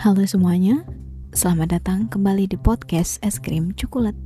[0.00, 0.80] Halo semuanya,
[1.36, 4.16] selamat datang kembali di podcast Es Krim Coklat.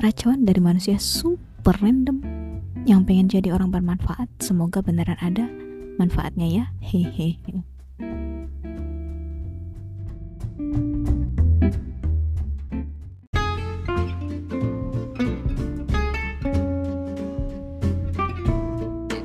[0.00, 2.24] Racuan dari manusia super random
[2.88, 4.24] yang pengen jadi orang bermanfaat.
[4.40, 5.52] Semoga beneran ada
[6.00, 6.64] manfaatnya ya.
[6.80, 7.36] Hehehe.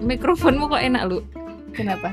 [0.04, 1.24] mikrofonmu kok enak lu
[1.72, 2.12] Kenapa?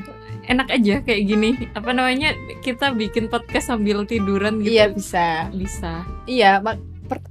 [0.48, 2.32] Enak aja kayak gini apa namanya
[2.64, 5.28] kita bikin podcast sambil tiduran gitu Iya bisa.
[5.52, 6.80] bisa Iya, mak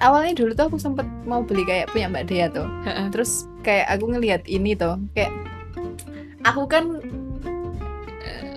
[0.01, 2.65] awalnya dulu tuh aku sempet mau beli kayak punya Mbak Dea tuh.
[3.13, 5.29] Terus kayak aku ngelihat ini tuh, kayak
[6.41, 6.97] aku kan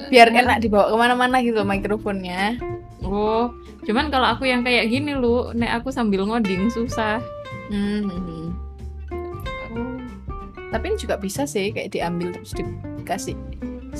[0.09, 2.57] biar enak dibawa ke mana-mana gitu mikrofonnya.
[3.01, 3.53] oh
[3.87, 7.21] cuman kalau aku yang kayak gini lu nek aku sambil ngoding susah
[7.71, 8.51] Hmm.
[10.71, 13.39] Tapi ini juga bisa sih kayak diambil terus dikasih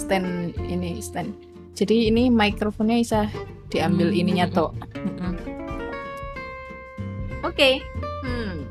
[0.01, 0.29] stand
[0.59, 1.37] ini stand.
[1.73, 3.21] Jadi ini mikrofonnya bisa
[3.69, 4.19] diambil Hmm.
[4.19, 4.71] ininya tuh.
[4.97, 5.35] Heeh.
[7.41, 7.71] Oke.
[8.21, 8.65] Hmm.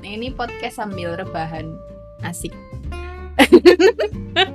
[0.00, 1.76] Nah, ini podcast sambil rebahan.
[2.20, 2.52] Asik.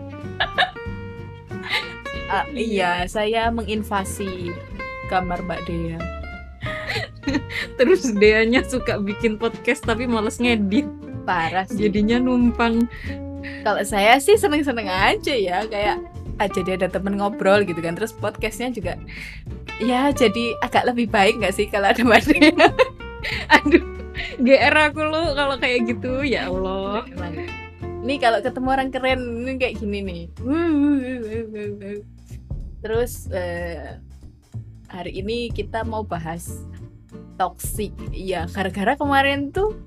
[2.27, 4.51] Ah, iya, saya menginvasi
[5.07, 5.99] kamar Mbak Dea.
[7.79, 10.83] terus Deanya suka bikin podcast tapi males ngedit
[11.23, 11.87] Parah sih.
[11.87, 12.87] jadinya numpang
[13.65, 16.01] kalau saya sih seneng-seneng aja ya, kayak
[16.37, 17.97] ah, jadi ada temen ngobrol gitu kan.
[17.97, 18.95] Terus podcastnya juga
[19.77, 22.67] ya jadi agak lebih baik nggak sih kalau ada Mbak Dea?
[23.61, 23.85] aduh
[24.41, 27.05] GR aku lu kalau kayak gitu ya Allah.
[28.01, 30.23] Nih kalau ketemu orang keren ini kayak gini nih.
[32.81, 33.97] Terus eh,
[34.89, 36.65] hari ini kita mau bahas
[37.37, 37.93] toxic.
[38.13, 39.77] Iya, gara-gara kemarin tuh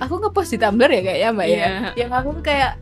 [0.00, 1.56] aku ngepost di Tumblr ya kayaknya Mbak ya.
[1.56, 1.70] Iya.
[1.96, 2.72] Yang aku kayak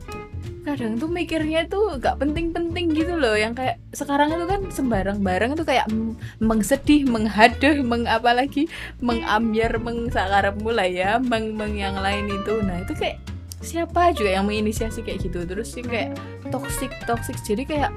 [0.66, 5.54] kadang tuh mikirnya tuh gak penting-penting gitu loh yang kayak sekarang itu kan sembarang barang
[5.54, 5.86] itu kayak
[6.42, 8.66] mengsedih, menghaduh, mengapa lagi
[8.98, 12.58] mengambiar, mengsakar mulai ya, meng, meng yang lain itu.
[12.66, 13.22] Nah, itu kayak
[13.62, 15.46] siapa juga yang menginisiasi kayak gitu.
[15.46, 16.18] Terus sih kayak
[16.50, 17.38] toxic, toxic.
[17.46, 17.94] Jadi kayak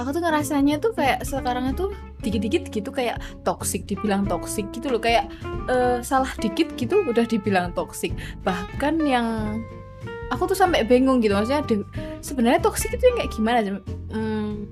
[0.00, 1.92] aku tuh ngerasanya tuh kayak sekarang itu
[2.24, 5.00] dikit-dikit gitu kayak toxic dibilang toxic gitu loh.
[5.00, 5.28] Kayak
[5.68, 8.16] eh, salah dikit gitu udah dibilang toxic.
[8.40, 9.60] Bahkan yang
[10.32, 11.66] aku tuh sampai bingung gitu maksudnya
[12.24, 13.60] sebenarnya toxic itu yang kayak gimana
[14.10, 14.66] Hmm,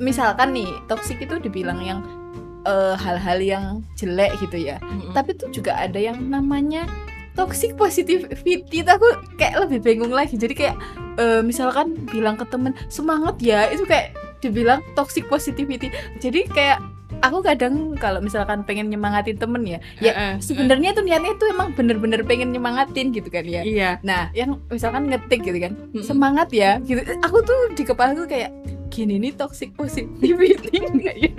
[0.00, 2.00] misalkan nih toxic itu dibilang yang
[2.64, 3.64] eh, hal-hal yang
[3.98, 4.78] jelek gitu ya.
[4.80, 5.12] Mm-mm.
[5.12, 6.86] tapi tuh juga ada yang namanya
[7.32, 9.08] toxic positivity itu aku
[9.40, 10.36] kayak lebih bingung lagi.
[10.36, 10.76] Jadi kayak
[11.16, 15.88] eh, misalkan bilang ke temen semangat ya itu kayak dibilang toxic positivity.
[16.18, 16.82] Jadi kayak
[17.22, 22.24] aku kadang kalau misalkan pengen nyemangatin temen ya ya sebenarnya tuh niatnya tuh emang bener-bener
[22.26, 23.62] pengen nyemangatin gitu kan ya.
[23.62, 23.90] Iya.
[24.02, 25.72] Nah yang misalkan ngetik gitu kan
[26.02, 27.00] semangat ya gitu.
[27.22, 28.50] Aku tuh di kepala tuh kayak
[28.90, 31.32] gini nih toxic positivity enggak ya?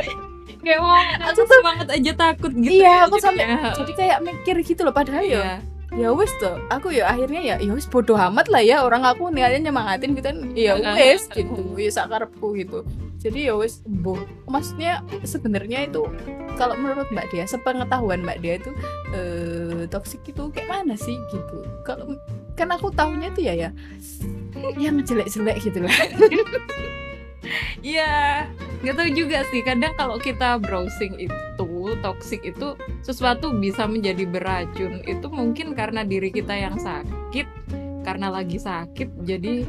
[0.63, 0.95] Kayak mau
[1.27, 3.43] aku semangat aja takut gitu iya ya aku sampai
[3.75, 5.43] jadi kayak mikir gitu loh padahal ya iya.
[5.43, 9.29] ya wes tuh aku ya akhirnya ya ya wes bodoh amat lah ya orang aku
[9.29, 10.25] niatnya nyemangatin gitu.
[10.25, 12.81] Kan ya wes gitu ya sakarepku gitu.
[13.21, 16.03] Jadi ya wes boh maksudnya sebenarnya itu
[16.57, 18.71] kalau menurut Mbak Dia sepengetahuan Mbak Dia itu
[19.13, 21.57] eh toksik itu kayak mana sih gitu.
[21.85, 22.17] Kalau
[22.57, 23.69] kan aku tahunya tuh ya ya
[24.77, 25.93] yang jelek-jelek gitu lah
[27.83, 28.47] Iya,
[28.81, 29.61] nggak tahu juga sih.
[29.63, 31.43] Kadang kalau kita browsing itu
[32.03, 35.03] toxic itu sesuatu bisa menjadi beracun.
[35.05, 37.47] Itu mungkin karena diri kita yang sakit,
[38.03, 39.63] karena lagi sakit, jadi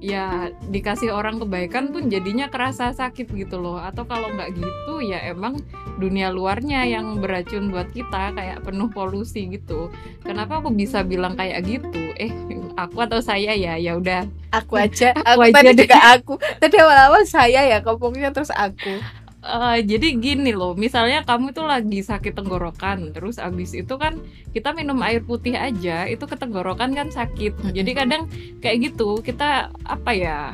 [0.00, 3.80] ya dikasih orang kebaikan pun jadinya kerasa sakit gitu loh.
[3.80, 5.58] Atau kalau nggak gitu ya emang
[5.96, 9.88] dunia luarnya yang beracun buat kita kayak penuh polusi gitu.
[10.22, 12.12] Kenapa aku bisa bilang kayak gitu?
[12.20, 12.32] Eh,
[12.76, 13.76] aku atau saya ya?
[13.80, 15.88] Ya udah aku aja Aku aku, aja tadi deh.
[15.88, 19.04] juga aku tadi awal-awal saya ya ngomongnya terus aku
[19.46, 24.18] Eh, jadi gini loh, misalnya kamu tuh lagi sakit tenggorokan, terus abis itu kan
[24.50, 27.54] kita minum air putih aja, itu ke tenggorokan kan sakit.
[27.70, 28.26] Jadi kadang
[28.58, 30.50] kayak gitu, kita apa ya,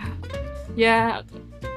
[0.77, 1.25] ya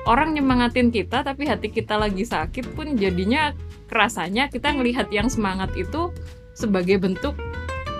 [0.04, 3.56] orang nyemangatin kita, tapi hati kita lagi sakit pun jadinya
[3.88, 6.12] kerasanya kita ngelihat yang semangat itu
[6.52, 7.40] sebagai bentuk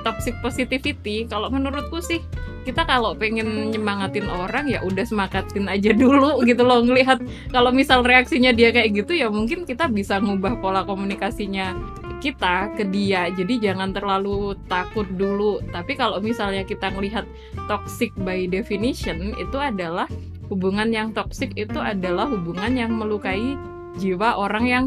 [0.04, 1.24] toxic positivity.
[1.24, 2.20] Kalau menurutku sih
[2.66, 7.22] kita kalau pengen nyemangatin orang ya udah semangatin aja dulu gitu loh ngelihat
[7.54, 11.78] kalau misal reaksinya dia kayak gitu ya mungkin kita bisa ngubah pola komunikasinya
[12.26, 13.30] kita ke dia.
[13.30, 15.62] Jadi jangan terlalu takut dulu.
[15.70, 17.30] Tapi kalau misalnya kita melihat
[17.70, 20.10] toxic by definition itu adalah
[20.50, 23.54] hubungan yang toxic itu adalah hubungan yang melukai
[24.02, 24.86] jiwa orang yang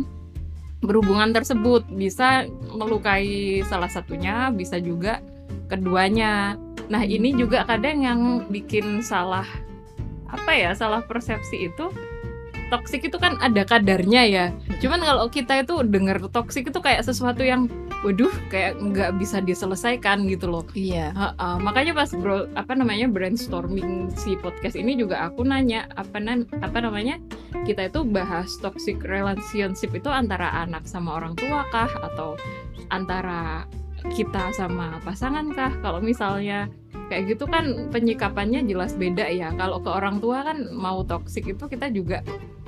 [0.82, 1.86] berhubungan tersebut.
[1.94, 2.42] Bisa
[2.74, 5.22] melukai salah satunya bisa juga
[5.70, 9.46] keduanya nah ini juga kadang yang bikin salah
[10.28, 11.88] apa ya salah persepsi itu
[12.68, 14.46] toksik itu kan ada kadarnya ya.
[14.78, 17.66] Cuman kalau kita itu dengar toksik itu kayak sesuatu yang
[18.06, 20.64] waduh kayak nggak bisa diselesaikan gitu loh.
[20.76, 21.10] Iya.
[21.16, 21.46] Ha, ha.
[21.58, 26.78] makanya pas bro apa namanya brainstorming si podcast ini juga aku nanya apa nan apa
[26.78, 27.18] namanya
[27.66, 31.90] kita itu bahas toxic relationship itu antara anak sama orang tua kah?
[32.12, 32.38] Atau
[32.94, 33.66] antara
[34.14, 35.72] kita sama pasangan kah?
[35.82, 36.70] Kalau misalnya
[37.08, 39.50] kayak gitu kan penyikapannya jelas beda ya.
[39.56, 42.22] Kalau ke orang tua kan mau toksik itu kita juga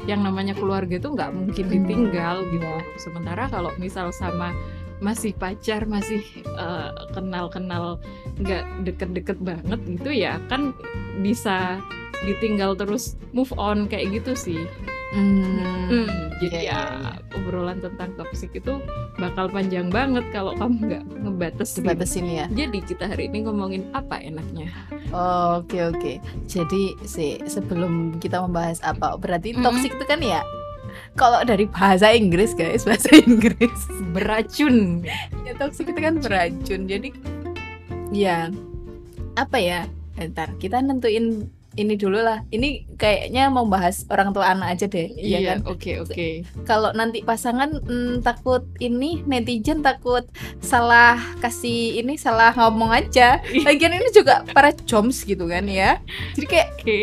[0.08, 2.72] yang namanya keluarga itu nggak mungkin ditinggal gitu.
[2.96, 4.52] Sementara kalau misal sama
[5.00, 7.96] masih pacar masih eh, kenal-kenal
[8.36, 10.76] nggak deket-deket banget gitu ya kan
[11.24, 11.80] bisa
[12.20, 14.60] ditinggal terus move on kayak gitu sih
[15.10, 15.42] Hmm.
[15.90, 16.06] Hmm,
[16.38, 16.80] Iya, jadi iya, ya
[17.34, 18.78] obrolan tentang toksik itu
[19.18, 24.22] bakal panjang banget kalau kamu nggak ngebatas dibatasin ya jadi kita hari ini ngomongin apa
[24.22, 24.70] enaknya
[25.10, 26.22] Oke oke.
[26.46, 29.66] Jadi sih sebelum kita membahas apa, berarti Mm-mm.
[29.66, 30.38] toxic itu kan ya
[31.18, 33.74] kalau dari bahasa Inggris guys, bahasa Inggris.
[34.14, 35.02] beracun
[35.42, 36.86] ya toxic itu kan beracun.
[36.86, 37.10] Jadi
[38.14, 38.54] ya
[39.34, 39.90] apa ya?
[40.14, 42.42] Ntar kita nentuin ini dulu lah.
[42.50, 45.70] Ini kayaknya mau bahas orang tua anak aja deh, iya iya kan?
[45.70, 46.28] oke oke
[46.66, 50.26] Kalau nanti pasangan mm, takut ini netizen takut
[50.58, 53.38] salah kasih ini salah ngomong aja.
[53.66, 56.02] Lagian ini juga para joms gitu kan ya.
[56.34, 57.00] Jadi kayak oke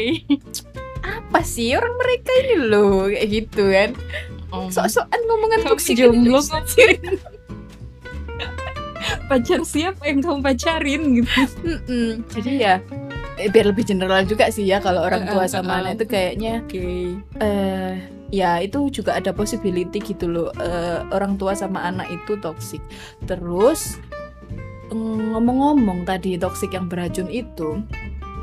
[1.07, 3.89] apa sih orang mereka ini loh kayak gitu kan
[4.47, 6.39] Om, sok-sokan ngomongan toksik jomblo
[9.27, 11.31] pacar siapa yang kamu pacarin gitu
[11.63, 12.23] Mm-mm.
[12.31, 12.75] jadi ya
[13.37, 15.79] eh, biar lebih general juga sih ya kalau orang tua Uh, uh, sama uh.
[15.85, 16.85] anak itu kayaknya oke
[17.41, 17.93] eh
[18.27, 22.83] ya itu juga ada possibility gitu loh eh, orang tua sama anak itu toksik
[23.23, 24.01] terus
[24.91, 27.79] mm, ngomong-ngomong tadi toksik yang beracun itu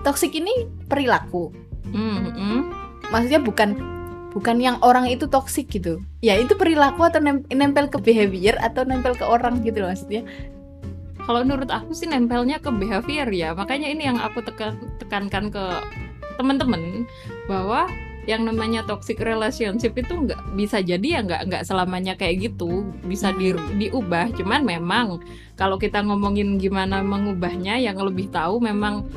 [0.01, 1.53] toksik ini perilaku
[1.85, 2.61] Hmm, hmm.
[3.13, 3.77] maksudnya bukan
[4.35, 8.83] bukan yang orang itu toksik gitu ya itu perilaku atau nem- nempel ke behavior atau
[8.83, 10.27] nempel ke orang gitu loh maksudnya
[11.25, 13.57] kalau menurut aku sih nempelnya ke behavior ya.
[13.57, 15.65] Makanya ini yang aku tekan tekankan ke
[16.37, 17.09] teman-teman
[17.49, 17.89] bahwa
[18.25, 22.89] yang namanya toxic relationship itu nggak bisa jadi ya nggak nggak selamanya kayak gitu.
[23.05, 24.33] Bisa di, diubah.
[24.37, 25.21] Cuman memang
[25.57, 29.09] kalau kita ngomongin gimana mengubahnya yang lebih tahu memang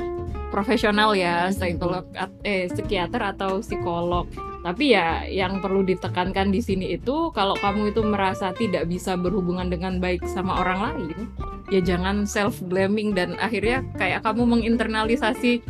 [0.48, 2.04] profesional ya psikolog
[2.44, 4.28] eh psikiater atau psikolog.
[4.58, 9.70] Tapi ya yang perlu ditekankan di sini itu kalau kamu itu merasa tidak bisa berhubungan
[9.70, 11.30] dengan baik sama orang lain
[11.68, 15.60] ya jangan self blaming dan akhirnya kayak kamu menginternalisasi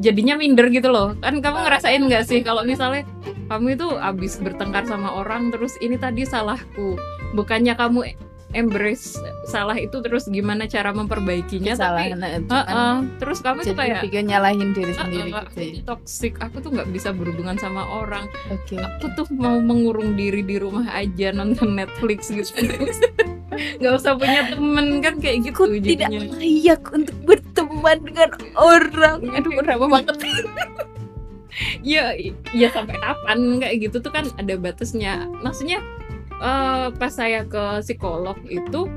[0.00, 1.14] jadinya minder gitu loh.
[1.20, 3.04] Kan kamu ngerasain nggak sih kalau misalnya
[3.46, 6.96] kamu itu abis bertengkar sama orang terus ini tadi salahku
[7.36, 8.16] bukannya kamu
[8.52, 13.08] embrace salah itu terus gimana cara memperbaikinya salah tapi Heeh, kan.
[13.18, 15.82] terus kamu tuh kayak bikin nyalahin diri "Ah, sendiri ah, gitu ya.
[15.84, 16.32] toxic.
[16.38, 18.28] Aku tuh nggak bisa berhubungan sama orang.
[18.48, 18.76] Oke.
[18.76, 22.52] Aku tuh mau mengurung diri di rumah aja nonton Netflix gitu.
[23.52, 26.40] Nggak usah punya temen kan kayak gitu aku tidak jadinya.
[26.40, 29.18] layak untuk berteman dengan orang.
[29.36, 30.16] Aduh kenapa banget.
[31.84, 32.16] Ya
[32.56, 35.28] ya sampai kapan kayak gitu tuh kan ada batasnya.
[35.44, 35.84] Maksudnya
[36.42, 38.90] eh, pas saya ke psikolog itu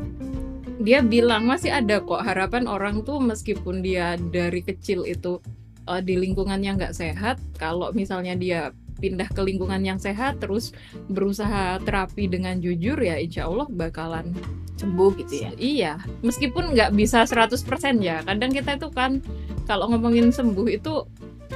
[0.81, 5.39] dia bilang masih ada kok harapan orang tuh meskipun dia dari kecil itu
[5.87, 10.71] eh, di lingkungan yang nggak sehat kalau misalnya dia pindah ke lingkungan yang sehat terus
[11.11, 14.31] berusaha terapi dengan jujur ya insya Allah bakalan
[14.75, 18.23] sembuh gitu ya Iya, meskipun nggak bisa 100% ya.
[18.27, 19.23] Kadang kita itu kan
[19.65, 21.07] kalau ngomongin sembuh itu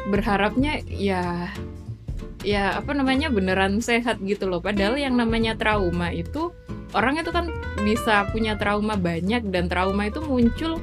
[0.08, 1.52] berharapnya ya
[2.46, 4.64] ya apa namanya beneran sehat gitu loh.
[4.64, 6.54] Padahal yang namanya trauma itu
[6.96, 7.52] orang itu kan
[7.84, 10.80] bisa punya trauma banyak dan trauma itu muncul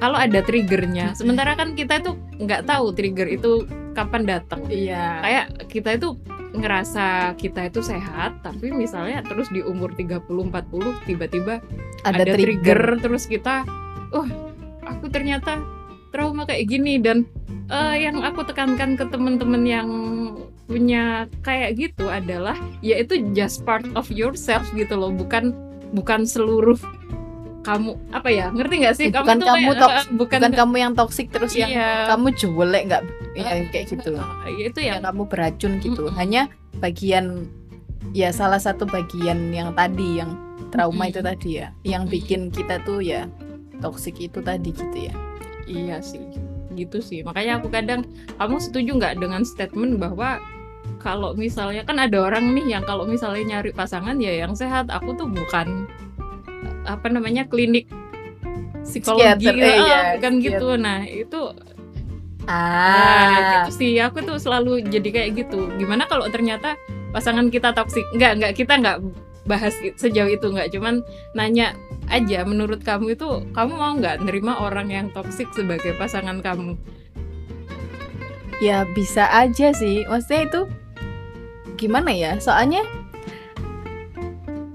[0.00, 1.12] kalau ada triggernya.
[1.12, 6.08] Sementara kan kita itu nggak tahu trigger itu kapan datang iya kayak kita itu
[6.50, 11.62] ngerasa kita itu sehat tapi misalnya terus di umur 30 40 tiba-tiba
[12.02, 12.80] ada, ada, trigger, trigger.
[12.98, 13.62] terus kita
[14.10, 14.26] oh
[14.82, 15.62] aku ternyata
[16.10, 17.22] trauma kayak gini dan
[17.70, 19.88] eh, yang aku tekankan ke teman-teman yang
[20.66, 25.50] punya kayak gitu adalah yaitu just part of yourself gitu loh bukan
[25.90, 26.78] bukan seluruh
[27.60, 29.06] kamu apa ya ngerti nggak sih?
[29.12, 32.32] Bukan tuh kamu kayak, toks- eh, bukan, bukan kamu yang toksik terus yang iya, kamu
[32.32, 33.02] jelek nggak
[33.36, 34.24] ya, eh, kayak gitu loh.
[34.48, 36.08] eh, itu yang yang kamu beracun gitu.
[36.08, 36.16] Mm-mm.
[36.16, 36.48] hanya
[36.80, 37.44] bagian
[38.16, 40.40] ya salah satu bagian yang tadi yang
[40.72, 41.12] trauma Mm-mm.
[41.12, 41.68] itu tadi ya.
[41.84, 43.28] Yang bikin kita tuh ya
[43.84, 45.14] toksik itu tadi gitu ya.
[45.68, 46.24] Iya sih,
[46.74, 47.20] gitu sih.
[47.26, 48.06] Makanya aku kadang,
[48.38, 50.38] kamu setuju nggak dengan statement bahwa
[51.00, 55.16] kalau misalnya kan ada orang nih yang kalau misalnya nyari pasangan ya yang sehat, aku
[55.16, 55.88] tuh bukan
[56.88, 57.88] apa namanya klinik
[58.84, 60.44] psikologi, Psikiater, eh, ah, iya, bukan psikiater.
[60.44, 60.68] gitu.
[60.80, 61.42] Nah itu
[62.50, 63.92] Nah, ah gitu sih.
[64.02, 65.70] Aku tuh selalu jadi kayak gitu.
[65.78, 66.74] Gimana kalau ternyata
[67.14, 68.02] pasangan kita toksik?
[68.16, 68.96] Enggak, enggak kita enggak
[69.50, 70.70] bahas sejauh itu enggak.
[70.70, 71.02] Cuman
[71.34, 71.74] nanya
[72.06, 76.78] aja menurut kamu itu kamu mau nggak nerima orang yang toksik sebagai pasangan kamu?
[78.60, 80.60] ya bisa aja sih maksudnya itu
[81.80, 82.84] gimana ya soalnya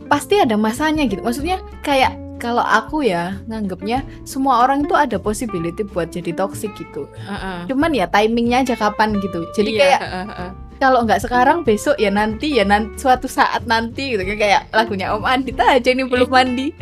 [0.10, 5.86] pasti ada masanya gitu maksudnya kayak kalau aku ya nganggapnya semua orang itu ada possibility
[5.86, 7.70] buat jadi toxic gitu Heeh.
[7.70, 10.52] cuman ya timingnya aja kapan gitu jadi Iya, kayak heeh, heeh.
[10.76, 15.24] Kalau nggak sekarang besok ya nanti ya nanti suatu saat nanti gitu kayak lagunya Om
[15.24, 16.76] Andita aja ini belum mandi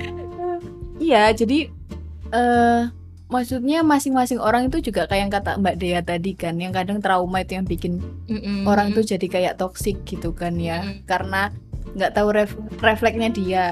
[0.98, 1.70] iya jadi
[2.34, 2.82] eh
[3.34, 7.42] maksudnya masing-masing orang itu juga kayak yang kata Mbak Dea tadi kan yang kadang trauma
[7.42, 7.98] itu yang bikin
[8.30, 8.70] Mm-mm.
[8.70, 11.06] orang tuh jadi kayak toksik gitu kan ya Mm-mm.
[11.10, 11.50] karena
[11.94, 13.64] nggak tahu ref- refleksnya dia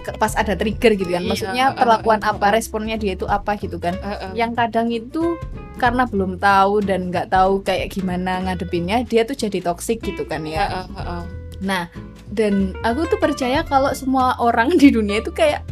[0.00, 2.52] ke- pas ada trigger gitu kan Iya, maksudnya uh, uh, perlakuan uh, uh, apa uh.
[2.52, 4.32] responnya dia itu apa gitu kan Heeh.
[4.34, 5.36] yang kadang itu
[5.76, 10.42] karena belum tahu dan nggak tahu kayak gimana ngadepinnya dia tuh jadi toksik gitu kan
[10.42, 11.22] ya Heeh, heeh.
[11.60, 11.84] nah
[12.28, 15.64] dan aku tuh percaya kalau semua orang di dunia itu kayak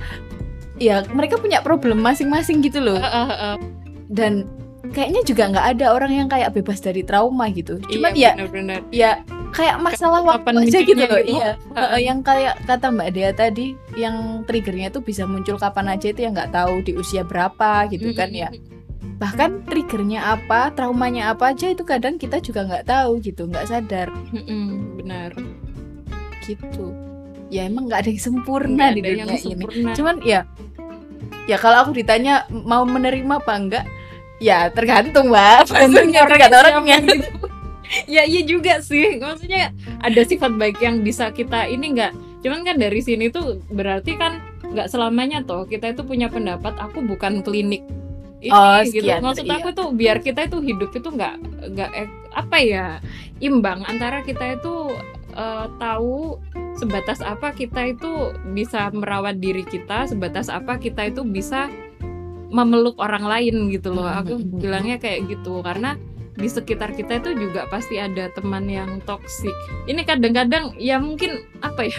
[0.76, 3.54] ya mereka punya problem masing-masing gitu loh Heeh, heeh.
[4.08, 4.44] dan
[4.86, 8.80] kayaknya juga nggak ada orang yang kayak bebas dari trauma gitu cuman Iya, ya benar-benar.
[8.94, 9.10] ya
[9.56, 11.32] kayak masalah waktu aja gitu munculnya loh gitu.
[11.40, 11.50] iya.
[11.72, 16.20] Heeh, yang kayak kata Mbak Dea tadi yang triggernya tuh bisa muncul kapan aja itu
[16.20, 18.52] yang nggak tahu di usia berapa gitu kan ya
[19.16, 24.12] bahkan triggernya apa traumanya apa aja itu kadang kita juga nggak tahu gitu nggak sadar
[25.00, 25.32] benar.
[26.44, 26.92] gitu
[27.48, 29.90] ya emang nggak ada yang sempurna Nggak di dunia yang ini sempurna.
[29.96, 30.40] cuman ya
[31.48, 33.84] ya kalau aku ditanya mau menerima apa enggak
[34.36, 37.45] ya tergantung mbak Tergantung siapa orangnya gitu.
[38.14, 39.18] ya iya juga sih.
[39.18, 44.14] Maksudnya ada sifat baik yang bisa kita ini enggak cuman kan dari sini tuh berarti
[44.14, 47.82] kan nggak selamanya toh kita itu punya pendapat aku bukan klinik
[48.38, 49.02] ini Oh, gitu.
[49.18, 49.58] maksud iya.
[49.58, 51.34] aku tuh biar kita itu hidup itu nggak
[51.74, 52.86] nggak eh, apa ya
[53.42, 54.94] imbang antara kita itu
[55.34, 56.38] eh, tahu
[56.78, 61.66] sebatas apa kita itu bisa merawat diri kita sebatas apa kita itu bisa
[62.46, 64.06] memeluk orang lain gitu loh.
[64.06, 64.62] Aku Mhm.
[64.62, 65.66] bilangnya kayak gitu.
[65.66, 65.98] Karena
[66.36, 69.54] di sekitar kita itu juga pasti ada teman yang toksik
[69.88, 71.98] ini kadang-kadang ya mungkin apa ya?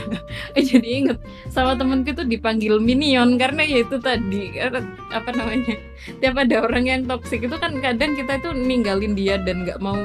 [0.70, 1.18] Jadi inget
[1.50, 5.76] sama temenku tuh dipanggil minion karena ya itu tadi karena apa namanya?
[6.22, 9.98] Tiap ada orang yang toksik itu kan kadang kita itu ninggalin dia dan nggak mau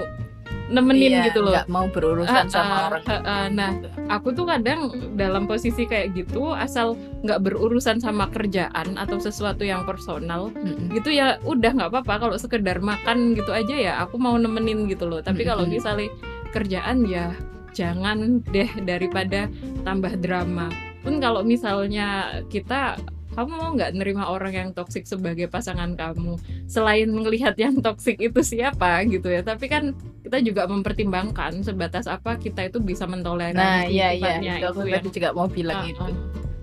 [0.72, 1.52] nemenin Iya, gitu loh.
[1.52, 3.44] nggak mau berurusan Ah, sama ah, orang ah, ah.
[3.46, 3.70] nah
[4.08, 9.84] aku tuh kadang dalam posisi kayak gitu asal nggak berurusan sama kerjaan atau sesuatu yang
[9.84, 10.88] personal Mm-mm.
[10.90, 12.14] gitu ya udah nggak apa-apa.
[12.18, 15.20] Kalau sekedar makan gitu aja ya aku mau nemenin gitu loh.
[15.20, 16.08] Tapi kalau misalnya
[16.50, 17.36] kerjaan ya
[17.72, 19.48] jangan deh daripada
[19.84, 20.72] tambah drama.
[21.02, 22.08] Pun kalau misalnya
[22.48, 22.96] kita
[23.32, 26.36] kamu mau nggak nerima orang yang toksik sebagai pasangan kamu?
[26.68, 29.40] Selain melihat yang toksik itu siapa gitu ya.
[29.40, 34.38] Tapi kan kita juga mempertimbangkan sebatas apa kita itu bisa mentoleransi nah iya iya.
[34.40, 36.00] itu aku yang juga mau bilang Ah, itu.
[36.00, 36.12] Ah.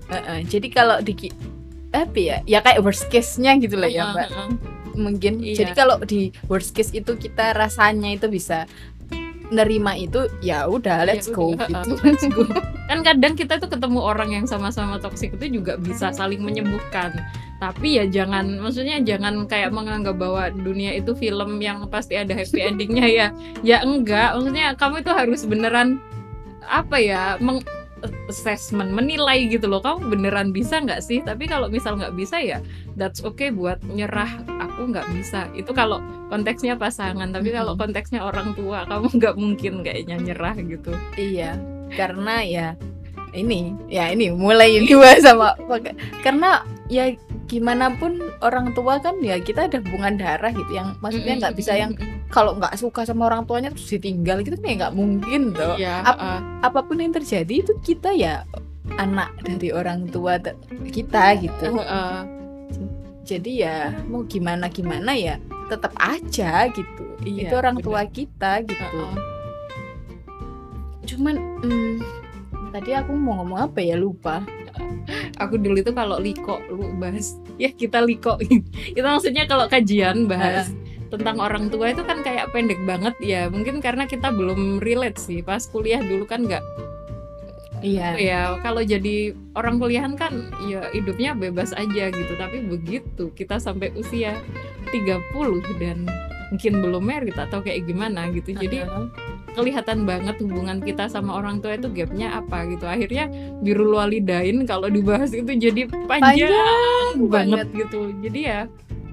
[0.10, 1.14] Heeh, jadi kalau di
[1.90, 4.28] apa ya ya kayak worst case-nya gitu lah ya Ah, mbak.
[4.30, 4.50] ah, ah.
[4.94, 5.66] mungkin Iya.
[5.66, 8.66] jadi kalau di worst case itu kita rasanya itu bisa
[9.50, 11.94] nerima itu ya udah let's Ya go udah, gitu.
[12.06, 12.46] let's go.
[12.90, 17.14] kan kadang kita tuh ketemu orang yang sama-sama toksik itu juga bisa saling menyembuhkan.
[17.60, 22.62] Tapi ya jangan maksudnya jangan kayak menganggap bahwa dunia itu film yang pasti ada happy
[22.64, 23.28] endingnya ya.
[23.66, 26.00] Ya enggak maksudnya kamu itu harus beneran
[26.70, 27.60] apa ya meng
[28.28, 29.82] assessment menilai gitu loh.
[29.84, 31.20] Kamu beneran bisa nggak sih?
[31.24, 32.60] Tapi kalau misal nggak bisa ya
[32.96, 34.42] that's okay buat nyerah.
[34.70, 35.48] Aku nggak bisa.
[35.56, 40.92] Itu kalau konteksnya pasangan tapi kalau konteksnya orang tua kamu nggak mungkin kayaknya nyerah gitu.
[41.20, 41.58] Iya
[41.94, 42.68] karena ya
[43.34, 45.54] ini ya ini mulai dua sama
[46.22, 47.14] karena ya
[47.50, 51.74] gimana pun orang tua kan ya kita ada hubungan darah gitu yang maksudnya nggak bisa
[51.74, 51.98] yang
[52.30, 56.06] kalau nggak suka sama orang tuanya terus ditinggal gitu kan ya nggak mungkin tuh Iya,
[56.06, 56.22] Ap-
[56.62, 58.46] apa pun yang terjadi itu kita ya
[58.96, 60.38] anak dari orang tua
[60.88, 61.66] kita gitu.
[61.74, 62.18] Heeh.
[63.22, 63.76] jadi ya
[64.06, 65.38] mau gimana gimana ya
[65.68, 67.04] tetap aja gitu.
[67.22, 67.86] Iya, itu orang benar.
[67.86, 68.78] tua kita gitu.
[68.78, 69.14] Heeh.
[71.06, 71.94] cuman hmm,
[72.70, 73.98] tadi aku mau ngomong apa ya?
[73.98, 74.46] Lupa
[75.40, 77.40] Aku dulu itu kalau liko lu bahas.
[77.58, 78.38] Ya kita liko.
[78.98, 80.70] Itu maksudnya kalau kajian bahas
[81.10, 83.16] tentang orang tua itu kan kayak pendek banget.
[83.24, 85.42] Ya mungkin karena kita belum relate sih.
[85.42, 86.62] Pas kuliah dulu kan nggak.
[87.80, 88.20] Iya.
[88.20, 92.34] Ya kalau jadi orang kuliahan kan ya hidupnya bebas aja gitu.
[92.38, 94.36] Tapi begitu kita sampai usia
[94.92, 96.06] 30 dan
[96.50, 98.54] mungkin belum merit atau kayak gimana gitu.
[98.54, 99.06] Jadi Heeh.
[99.60, 102.88] Kelihatan banget hubungan kita sama orang tua itu gapnya apa gitu.
[102.88, 103.28] Akhirnya
[103.60, 108.16] biru walidain kalau dibahas itu jadi panjang, Panjang banget gitu.
[108.24, 108.60] Jadi ya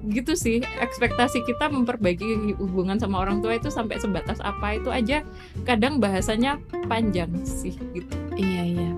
[0.07, 0.63] gitu sih.
[0.63, 5.27] Ekspektasi kita memperbaiki hubungan sama orang tua itu sampai sebatas apa itu aja
[5.67, 8.15] kadang bahasanya panjang sih gitu.
[8.39, 8.91] Iya iya.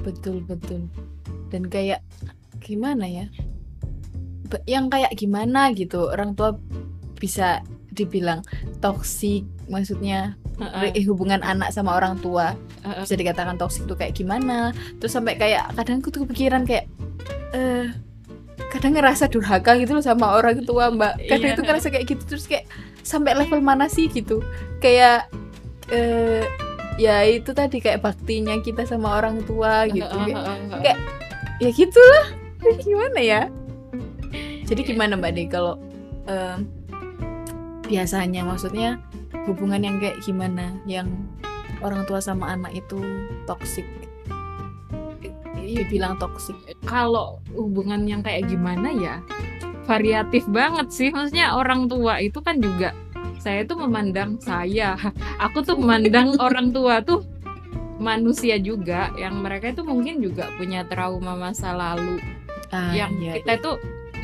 [0.00, 0.88] Betul betul.
[1.52, 2.00] Dan kayak
[2.64, 3.26] gimana ya?
[4.64, 6.56] Yang kayak gimana gitu orang tua
[7.20, 8.40] bisa dibilang
[8.78, 12.54] toksik maksudnya re- hubungan anak sama orang tua.
[12.80, 13.04] Heeh.
[13.04, 14.72] bisa dikatakan toksik tuh kayak gimana.
[14.98, 16.88] Terus sampai kayak kadang aku tuh kepikiran kayak
[17.50, 17.90] eh
[18.70, 21.18] kadang ngerasa durhaka gitu loh sama orang tua mbak.
[21.26, 21.56] Kadang Iya.
[21.56, 22.64] itu ngerasa kayak gitu terus kayak
[23.02, 24.40] sampai level mana sih gitu?
[24.78, 25.28] Kayak
[25.90, 26.46] eh
[26.96, 30.04] ya itu tadi kayak baktinya kita sama orang tua gitu.
[30.04, 30.80] Kayak- heeh, heeh.
[30.80, 30.98] kayak
[31.58, 32.26] ya gitulah.
[32.84, 33.42] Gimana ya?
[34.64, 35.74] Jadi gimana mbak De kalau
[36.24, 36.68] em,
[37.90, 39.02] biasanya maksudnya
[39.50, 40.70] hubungan yang kayak gimana?
[40.86, 41.10] Yang
[41.82, 43.02] orang tua sama anak itu
[43.50, 43.84] toksik
[45.70, 49.22] dibilang toksik kalau hubungan yang kayak gimana ya
[49.86, 51.08] variatif banget sih.
[51.10, 52.94] Maksudnya orang tua itu kan juga
[53.40, 54.94] saya tuh memandang saya
[55.44, 57.26] aku tuh memandang orang tua tuh
[57.98, 59.10] manusia juga.
[59.18, 62.22] Yang mereka itu mungkin juga punya trauma masa lalu.
[62.70, 63.72] Ah, yang iya, kita itu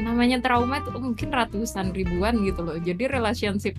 [0.01, 2.77] namanya trauma itu mungkin ratusan ribuan gitu loh.
[2.77, 3.77] Jadi relationship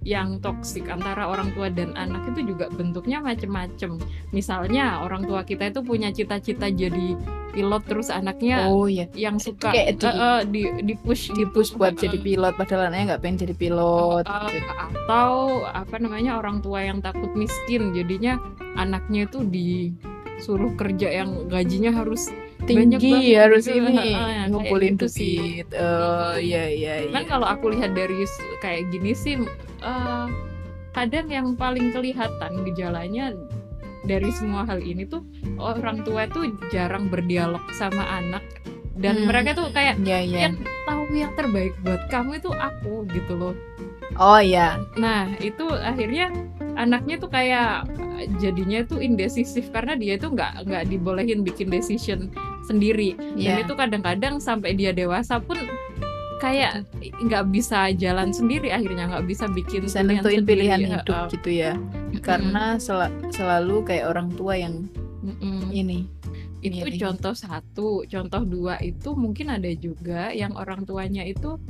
[0.00, 4.00] yang toksik antara orang tua dan anak itu juga bentuknya macem-macem.
[4.32, 7.16] Misalnya orang tua kita itu punya cita-cita jadi
[7.50, 9.10] pilot terus anaknya oh iya.
[9.18, 12.88] yang suka Kayak di- eh, eh, di di push di push buat jadi pilot padahal
[12.88, 14.24] anaknya nggak pengen jadi pilot.
[14.24, 17.92] Eh, atau apa namanya orang tua yang takut miskin.
[17.92, 18.40] Jadinya
[18.80, 22.32] anaknya itu disuruh kerja yang gajinya harus
[22.64, 23.80] tinggi harus gitu.
[23.80, 24.16] ini
[24.48, 25.64] ngumpulin gitu sih.
[26.38, 28.24] iya iya Cuman iya kalau aku lihat dari
[28.58, 29.36] kayak gini sih
[29.80, 30.26] eh,
[30.90, 33.32] kadang yang paling kelihatan gejalanya
[34.04, 35.22] dari semua hal ini tuh
[35.60, 38.42] orang tua tuh jarang berdialog sama anak
[39.00, 39.32] dan Hmm.
[39.32, 43.54] mereka tuh kayak iya iya yang tahu yang terbaik buat kamu itu aku gitu loh.
[44.16, 46.32] Oh iya Nah, itu akhirnya
[46.74, 47.86] anaknya tuh kayak
[48.36, 52.28] jadinya tuh indecisif karena dia itu nggak nggak dibolehin bikin decision
[52.64, 53.16] sendiri.
[53.16, 53.64] Dan Iya.
[53.64, 55.56] itu kadang-kadang sampai dia dewasa pun
[56.40, 56.88] kayak
[57.20, 60.48] nggak bisa jalan sendiri akhirnya nggak bisa bikin bisa nentuin sendiri.
[60.48, 61.76] pilihan hidup gitu ya
[62.24, 64.88] karena sel- selalu kayak orang tua yang
[65.20, 65.68] Mm-mm.
[65.68, 66.08] ini
[66.64, 67.08] itu iya.
[67.08, 71.60] contoh satu contoh dua itu mungkin ada juga yang orang tuanya itu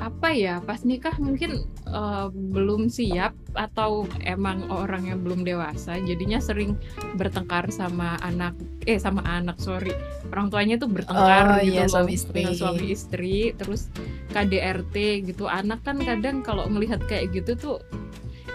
[0.00, 6.40] apa ya pas nikah mungkin eh, belum siap atau emang orang yang belum dewasa jadinya
[6.40, 6.80] sering
[7.20, 8.56] bertengkar sama anak
[8.88, 9.92] eh sama anak sorry
[10.32, 12.32] orang tuanya tuh Oh, bertengkar gitu iya, loh suami istri.
[12.40, 13.92] dengan suami istri terus
[14.32, 14.96] KDRT
[15.28, 17.76] gitu anak kan kadang kalau melihat kayak gitu tuh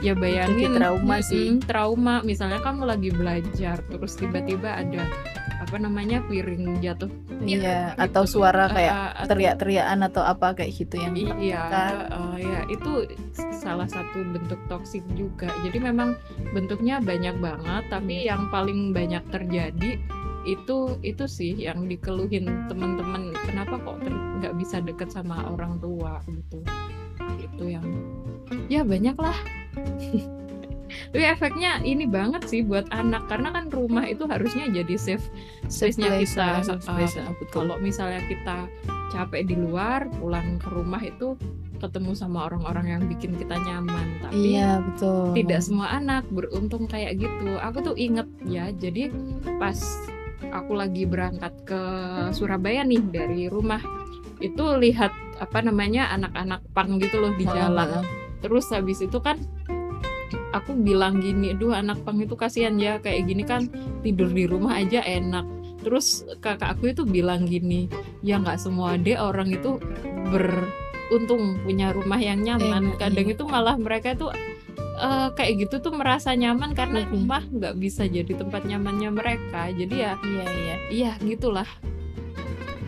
[0.01, 1.57] ya bayangin trauma sih.
[1.65, 5.05] trauma misalnya kamu lagi belajar terus tiba-tiba ada
[5.57, 7.09] apa namanya piring jatuh
[7.41, 8.03] iya gitu.
[8.05, 12.91] atau suara kayak ah, teriak-teriakan atau apa kayak gitu yang Iya, eh, ya itu
[13.57, 15.49] salah satu bentuk toksik juga.
[15.65, 16.13] Jadi memang
[16.53, 18.35] bentuknya banyak banget, tapi Iya.
[18.35, 19.97] yang paling banyak terjadi
[20.47, 23.35] itu itu sih yang dikeluhin teman-teman.
[23.43, 23.99] Kenapa kok
[24.39, 26.63] nggak bisa deket sama orang tua gitu?
[27.41, 27.85] Itu yang
[28.71, 29.37] ya banyak lah.
[31.11, 35.27] Tapi efeknya ini banget sih buat anak karena kan rumah itu harusnya jadi safe
[35.67, 36.63] space-nya kita.
[36.63, 38.69] safe space, Uh, kalau misalnya kita
[39.11, 41.35] capek di luar, pulang ke rumah itu
[41.77, 44.07] ketemu sama orang-orang yang bikin kita nyaman.
[44.25, 47.57] Tapi iya betul tidak semua anak beruntung kayak gitu.
[47.61, 49.13] Aku tuh inget ya, jadi
[49.61, 49.77] pas
[50.53, 51.81] aku lagi berangkat ke
[52.31, 53.81] Surabaya nih dari rumah
[54.37, 55.09] itu lihat
[55.41, 58.05] apa namanya anak-anak pang gitu loh di jalan
[58.41, 59.41] terus habis itu kan
[60.55, 63.67] aku bilang gini duh anak pang itu kasihan ya kayak gini kan
[64.01, 65.43] tidur di rumah aja enak.
[65.83, 67.87] Terus kakak aku itu bilang gini
[68.21, 69.79] ya nggak semua deh orang itu
[70.31, 72.95] beruntung punya rumah yang nyaman.
[72.95, 73.35] Enak, kadang iya.
[73.35, 74.27] itu malah mereka itu
[74.97, 77.09] eh, kayak gitu tuh merasa nyaman karena Mhm.
[77.13, 79.69] rumah nggak bisa jadi tempat nyamannya mereka.
[79.71, 80.75] Jadi ya iya iya.
[80.89, 81.67] iya gitulah.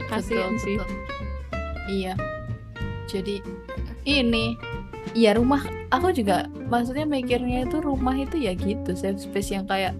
[0.09, 0.75] Kasihan Betul, sih.
[0.81, 0.89] betul.
[1.87, 2.13] iya.
[3.05, 3.35] Jadi
[4.05, 4.57] ini
[5.17, 9.97] Iya rumah aku juga maksudnya mikirnya itu rumah itu ya gitu safe space yang kayak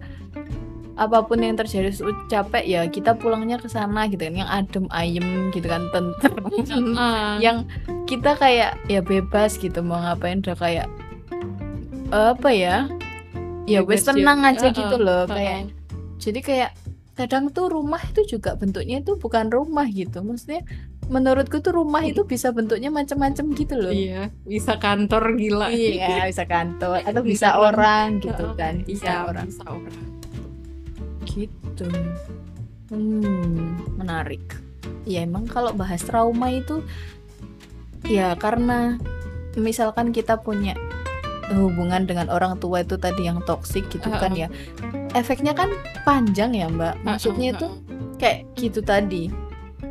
[1.00, 1.95] apa pun yang terjadi
[2.28, 6.43] capek ya kita pulangnya ke sana gitu kan yang adem ayem gitu kan tentrem
[7.00, 7.63] Ah, yang
[8.04, 10.88] kita kayak ya bebas gitu mau ngapain udah kayak
[12.12, 12.76] apa ya
[13.63, 14.12] ya wes ya.
[14.12, 15.72] tenang aja Heeh, gitu loh kayak.
[16.19, 16.72] Jadi kayak
[17.15, 20.67] kadang tuh rumah itu juga bentuknya itu bukan rumah gitu maksudnya
[21.10, 23.89] menurutku tuh rumah itu bisa bentuknya macam-macam gitu loh.
[23.89, 25.67] Iya bisa kantor gila.
[25.74, 27.02] Iya bisa kantor.
[27.04, 28.08] Atau bisa Bisa orang.
[28.22, 29.45] gitu Heeh, kan bisa iya, orang.
[29.50, 29.98] bisa orang.
[31.26, 31.89] Gitu.
[32.93, 34.45] Hmm menarik.
[35.10, 36.86] Ya emang kalau bahas trauma itu
[38.06, 39.02] ya karena
[39.58, 40.78] misalkan kita punya
[41.50, 44.45] hubungan dengan orang tua itu tadi yang toksik gitu kan ya
[45.17, 45.74] efeknya kan
[46.06, 47.02] panjang ya mbak.
[47.02, 47.67] Maksudnya itu
[48.22, 49.48] kayak gitu tadi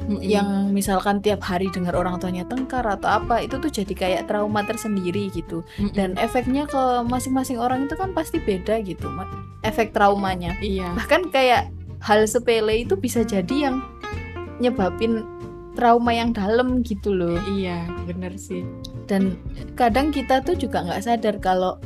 [0.08, 0.24] Mm-mm.
[0.24, 4.64] yang misalkan tiap hari dengar orang tuanya tengkar atau apa itu tuh jadi kayak trauma
[4.64, 5.60] tersendiri gitu.
[5.76, 5.92] Mm-mm.
[5.92, 9.06] dan efeknya ke masing-masing orang itu kan pasti beda gitu
[9.62, 10.56] efek traumanya.
[10.64, 10.96] Iya.
[10.96, 11.68] Bahkan kayak
[12.00, 13.82] hal sepele itu bisa jadi yang
[14.62, 15.26] nyebabin
[15.78, 17.38] trauma yang dalam gitu loh.
[17.46, 18.66] Iya bener sih.
[19.06, 19.38] Dan
[19.78, 21.78] kadang kita tuh juga nggak sadar kalau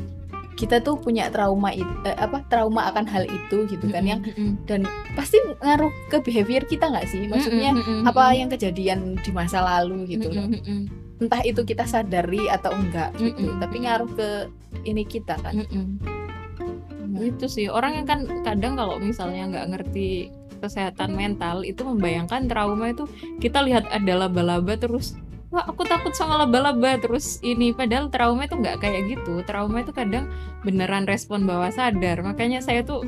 [0.52, 4.20] kita tuh punya trauma it- eh, apa trauma akan hal itu gitu kan yang
[4.64, 7.24] dan pasti ngaruh ke behavior kita nggak sih?
[7.26, 7.70] Maksudnya
[8.04, 10.46] apa yang kejadian di masa lalu gitu loh.
[11.18, 14.28] entah itu kita sadari atau enggak gitu tapi ngaruh ke
[14.82, 15.54] ini kita kan.
[15.54, 16.02] Mm-mm.
[17.22, 22.90] itu sih orang yang kan kadang kalau misalnya nggak ngerti kesehatan mental itu membayangkan trauma
[22.90, 23.04] itu
[23.38, 25.14] kita lihat ada laba-laba terus
[25.52, 27.76] wah aku takut sama laba-laba terus ini.
[27.76, 29.44] Padahal trauma itu nggak kayak gitu.
[29.44, 30.32] Trauma itu kadang
[30.64, 32.24] beneran respon bawah sadar.
[32.24, 33.04] Makanya saya tuh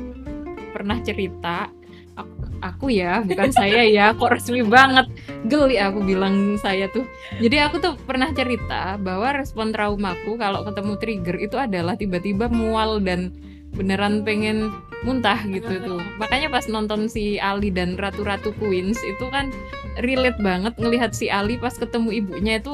[0.71, 1.73] pernah cerita
[2.13, 5.09] aku, aku ya bukan saya ya kok resmi banget.
[5.49, 7.09] Geli aku bilang saya tuh.
[7.41, 13.01] Jadi aku tuh pernah cerita bahwa respon traumaku kalau ketemu trigger itu adalah tiba-tiba mual
[13.01, 13.33] dan
[13.75, 14.71] beneran pengen
[15.03, 19.53] muntah gitu tuh makanya pas nonton si Ali dan Ratu-Ratu Queens itu kan
[20.01, 22.73] relate banget ngelihat si Ali pas ketemu ibunya itu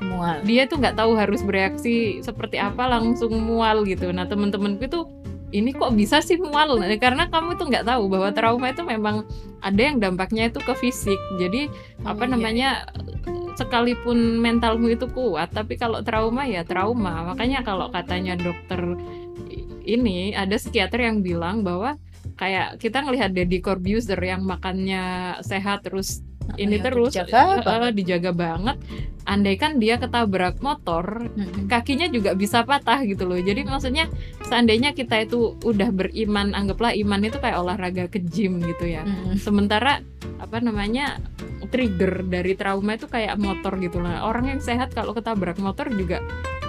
[0.00, 0.40] mual.
[0.44, 4.10] dia tuh nggak tahu harus bereaksi seperti apa langsung mual gitu.
[4.12, 5.04] Nah temen-temenku tuh
[5.50, 6.78] ini kok bisa sih mual?
[6.78, 9.26] Nah, karena kamu tuh nggak tahu bahwa trauma itu memang
[9.60, 11.18] ada yang dampaknya itu ke fisik.
[11.42, 11.66] Jadi
[12.06, 12.32] apa Oh, iya.
[12.32, 12.68] namanya
[13.58, 17.34] sekalipun mentalmu itu kuat tapi kalau trauma ya trauma.
[17.34, 18.94] Makanya kalau katanya dokter
[19.96, 21.96] ini ada psikiater yang bilang bahwa
[22.36, 26.22] kayak kita ngelihat Deddy Corbuzier yang makannya sehat terus
[26.58, 27.92] ini Ya, terus dijaga eh, banget.
[27.94, 28.76] dijaga banget
[29.28, 31.30] andaikan dia ketabrak motor
[31.70, 33.38] kakinya juga bisa patah gitu loh.
[33.38, 34.10] Jadi maksudnya
[34.42, 39.06] seandainya kita itu udah beriman anggaplah iman itu kayak olahraga ke gym gitu ya.
[39.38, 40.02] Sementara
[40.42, 41.22] apa namanya
[41.70, 44.22] trigger dari trauma itu kayak motor gitu lah.
[44.22, 46.18] Orang yang sehat kalau ketabrak motor juga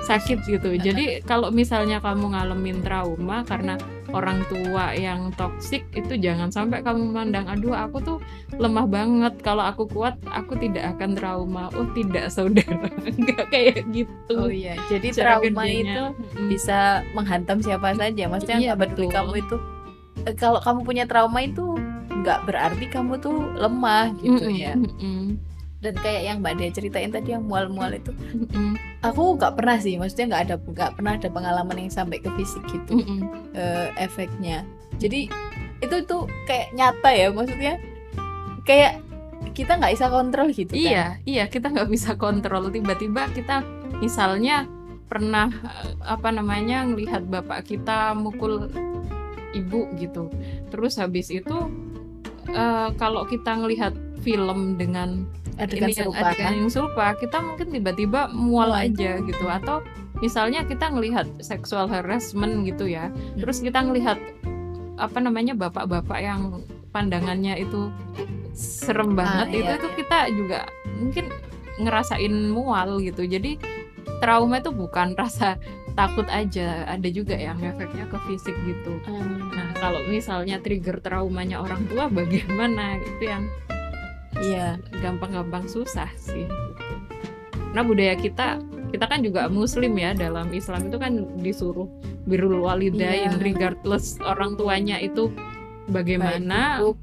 [0.02, 0.74] sakit gitu.
[0.76, 3.78] Jadi kalau misalnya kamu ngalamin trauma karena
[4.12, 8.18] orang tua yang toksik itu jangan sampai kamu memandang aduh aku tuh
[8.56, 9.34] lemah banget.
[9.40, 11.70] Kalau aku kuat aku tidak akan trauma.
[11.74, 12.90] Oh tidak saudara.
[12.98, 14.34] Nggak kayak gitu.
[14.36, 14.74] Oh iya.
[14.90, 15.78] Jadi Cara trauma kerjanya.
[15.86, 16.48] itu Mm-mm.
[16.50, 16.80] bisa
[17.14, 18.24] menghantam siapa saja.
[18.26, 19.06] Maksudnya Iya, betul.
[19.08, 19.56] kamu itu.
[20.22, 21.78] Eh, kalau kamu punya trauma itu
[22.22, 25.42] nggak berarti kamu tuh lemah gitu Mm-mm, ya mm-mm,
[25.82, 29.98] dan kayak yang mbak Dea ceritain tadi yang mual-mual itu mm-mm, aku nggak pernah sih
[29.98, 33.26] maksudnya nggak ada nggak pernah ada pengalaman yang sampai ke fisik gitu mm-mm.
[33.58, 34.62] eh, efeknya
[35.02, 35.26] jadi
[35.82, 37.82] itu tuh kayak nyata ya maksudnya
[38.64, 39.02] kayak
[39.52, 42.70] kita nggak bisa kontrol gitu kan Iya, iya kita nggak bisa kontrol.
[42.70, 43.66] Tiba-tiba kita
[44.00, 44.70] misalnya
[45.10, 48.70] pernah eh, apa namanya ngelihat bapak kita mukul
[49.52, 50.32] ibu gitu.
[50.72, 51.58] Terus habis itu
[52.52, 55.26] eh, kalau kita ngelihat film dengan
[55.58, 59.46] adegan ini yang serupa adegan kan yang serupa, kita mungkin tiba-tiba mual aja gitu.
[59.50, 59.82] Atau
[60.22, 63.10] misalnya kita ngelihat sexual harassment gitu ya.
[63.40, 64.18] Terus kita ngelihat
[65.02, 66.62] apa namanya bapak-bapak yang
[66.94, 67.90] pandangannya itu
[68.54, 69.98] serem banget Ah, itu iya, itu iya.
[69.98, 70.60] kita juga
[71.00, 71.26] mungkin
[71.82, 73.58] ngerasain mual gitu jadi
[74.22, 75.58] trauma itu bukan rasa
[75.94, 78.98] takut aja ada juga yang efeknya ke fisik gitu.
[79.06, 82.98] Hmm, nah kalau misalnya trigger traumanya orang tua bagaimana?
[83.00, 83.44] Itu yang
[84.42, 84.80] iya.
[85.04, 86.48] gampang-gampang susah sih.
[87.72, 88.60] Nah budaya kita
[88.92, 91.88] kita kan juga muslim ya dalam Islam itu kan disuruh
[92.28, 93.40] birrul walidain Iya.
[93.40, 95.32] regardless orang tuanya itu
[95.90, 96.98] bagaimana buruk.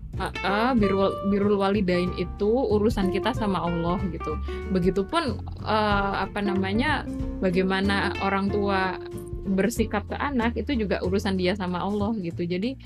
[0.44, 4.38] uh, birrul birrul walidain itu urusan kita sama Allah gitu.
[4.70, 7.02] Begitupun uh, apa namanya
[7.42, 9.00] bagaimana orang tua
[9.48, 12.44] bersikap ke anak itu juga urusan dia sama Allah gitu.
[12.44, 12.76] Jadi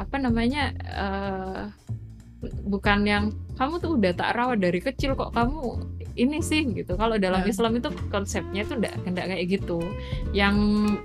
[0.00, 1.62] apa namanya uh,
[2.66, 3.24] bukan yang
[3.56, 6.96] kamu tuh udah tak rawat dari kecil kok kamu ini sih gitu.
[6.96, 7.52] Kalau dalam Hmm.
[7.52, 9.78] Islam itu konsepnya itu enggak enggak kayak gitu.
[10.32, 10.56] Yang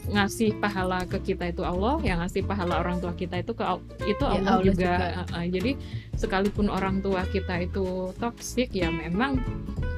[0.09, 3.63] ngasih pahala ke kita itu Allah, yang ngasih pahala orang tua kita itu ke
[4.07, 4.73] itu Ya, Allah, Allah juga.
[4.73, 4.93] juga.
[5.21, 5.71] Uh, uh, jadi
[6.15, 9.43] sekalipun orang tua kita itu toksik ya memang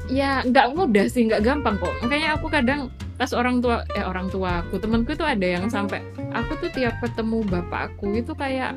[0.07, 4.27] ya nggak mudah sih nggak gampang kok makanya aku kadang pas orang tua eh orang
[4.27, 6.03] tua aku temanku itu ada yang sampai
[6.35, 8.75] aku tuh tiap ketemu bapakku itu kayak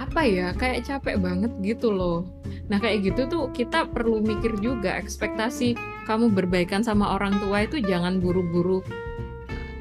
[0.00, 2.24] apa ya kayak capek banget gitu loh
[2.68, 5.72] nah kayak gitu tuh kita perlu mikir juga ekspektasi
[6.04, 8.84] kamu berbaikan sama orang tua itu jangan buru-buru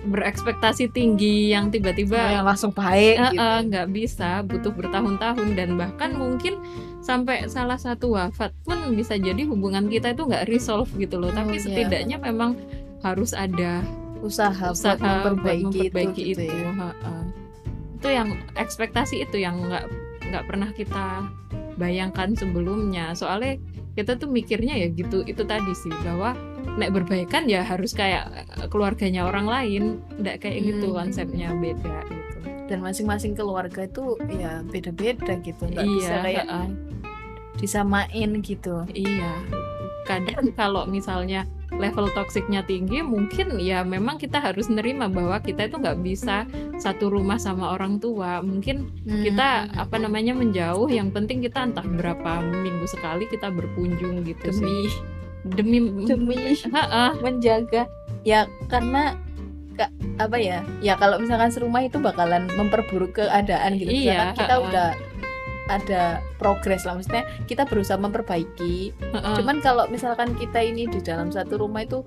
[0.08, 3.44] berekspektasi tinggi yang tiba-tiba yang langsung baik Eh, gitu.
[3.44, 6.56] eh, nggak bisa butuh bertahun-tahun dan bahkan mungkin
[7.04, 11.36] sampai salah satu wafat pun bisa jadi hubungan kita itu nggak resolve gitu loh Oh,
[11.36, 11.64] tapi iya.
[11.64, 12.56] setidaknya memang
[13.04, 13.84] harus ada
[14.24, 16.88] usaha, usaha buat memperbaiki, memperbaiki itu, itu, gitu ya.
[18.00, 19.86] itu yang ekspektasi itu yang nggak
[20.32, 21.28] nggak pernah kita
[21.78, 23.56] bayangkan sebelumnya soalnya
[23.94, 26.38] kita tuh mikirnya ya gitu itu tadi sih bahwa
[26.76, 29.84] nek berbaikan ya harus kayak eh, keluarganya orang lain
[30.16, 31.06] nggak kayak gitu Hmm.
[31.06, 32.38] konsepnya beda gitu
[32.68, 36.68] dan masing-masing keluarga itu ya beda-beda gitu nggak iya bisa kayak ha-ha.
[37.56, 39.32] disamain gitu Iya.
[40.08, 45.76] Kadang kalau misalnya level toksiknya tinggi, mungkin ya memang kita harus nerima bahwa kita itu
[45.76, 48.40] nggak bisa satu rumah sama orang tua.
[48.40, 49.76] Mungkin kita Hmm.
[49.78, 50.88] apa namanya menjauh.
[50.88, 54.88] Yang penting kita entah berapa minggu sekali kita berkunjung gitu demi sih.
[55.44, 56.36] Demi demi
[57.24, 57.84] menjaga
[58.24, 59.16] ya karena
[59.74, 64.56] ka- apa ya ya kalau misalkan serumah itu bakalan memperburuk keadaan gitu Iya, misalkan kita
[64.56, 64.66] ha-ha.
[64.66, 64.88] udah
[65.68, 67.00] ada progres lah.
[67.00, 68.92] Maksudnya kita berusaha memperbaiki.
[69.14, 69.38] Ha-ha.
[69.40, 72.04] cuman kalau misalkan kita ini di dalam satu rumah itu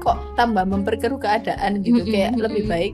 [0.00, 2.02] kok tambah memperkeruh keadaan gitu.
[2.06, 2.92] Kayak lebih baik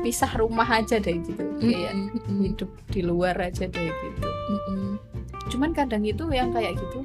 [0.00, 1.44] pisah rumah aja deh gitu.
[1.60, 1.92] Kayak
[2.28, 4.28] hidup di luar aja deh gitu.
[5.50, 7.02] Cuman kadang itu yang kayak gitu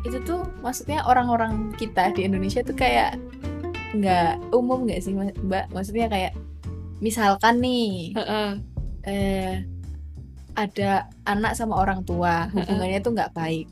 [0.00, 3.20] itu tuh maksudnya orang-orang kita di Indonesia tuh kayak
[3.92, 5.68] nggak umum nggak sih mbak?
[5.74, 6.32] Maksudnya kayak
[7.04, 8.56] misalkan nih Ha-ha.
[9.04, 9.64] eh
[10.56, 13.66] ada anak sama orang tua hubungannya tuh nggak baik.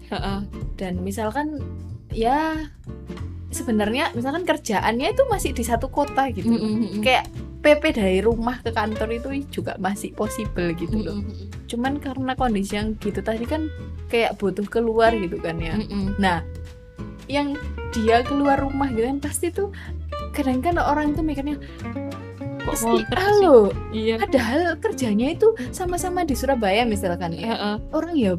[0.78, 1.58] Dan misalkan
[2.12, 2.68] ya
[3.48, 6.52] sebenarnya misalkan kerjaannya itu masih di satu kota gitu
[7.00, 11.18] kayak PP dari rumah ke kantor itu juga masih possible gitu loh.
[11.66, 13.66] Cuman karena kondisi yang gitu tadi kan
[14.08, 15.74] kayak butuh keluar gitu kan ya.
[16.22, 16.46] Nah
[17.28, 17.58] yang
[17.92, 19.68] dia keluar rumah gitu kan pasti tuh
[20.32, 21.58] kadang kan orang tuh mikirnya
[22.70, 23.02] Sih?
[23.10, 24.20] halo Iya.
[24.20, 27.70] padahal kerjanya itu sama-sama di Surabaya misalkan ya Ha-ha.
[27.90, 28.36] orang ya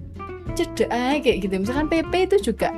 [0.51, 0.89] cedek
[1.19, 2.69] kayak gitu misalkan PP itu juga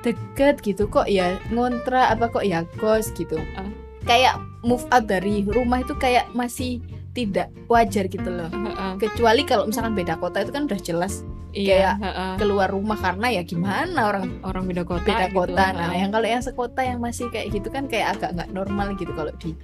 [0.00, 3.66] deket gitu kok ya ngontrak apa kok ya kos gitu Ah.
[4.04, 6.78] kayak move out dari rumah itu kayak masih
[7.12, 8.94] tidak wajar gitu loh Ha-ha.
[8.96, 11.96] kecuali kalau misalkan beda kota itu kan udah jelas Iya.
[11.96, 12.26] ha-ha.
[12.36, 15.42] keluar rumah karena ya gimana orang orang beda kota beda gitu.
[15.42, 18.92] kota nah yang kalau yang sekota yang masih kayak gitu kan kayak agak nggak normal
[18.94, 19.56] gitu kalau di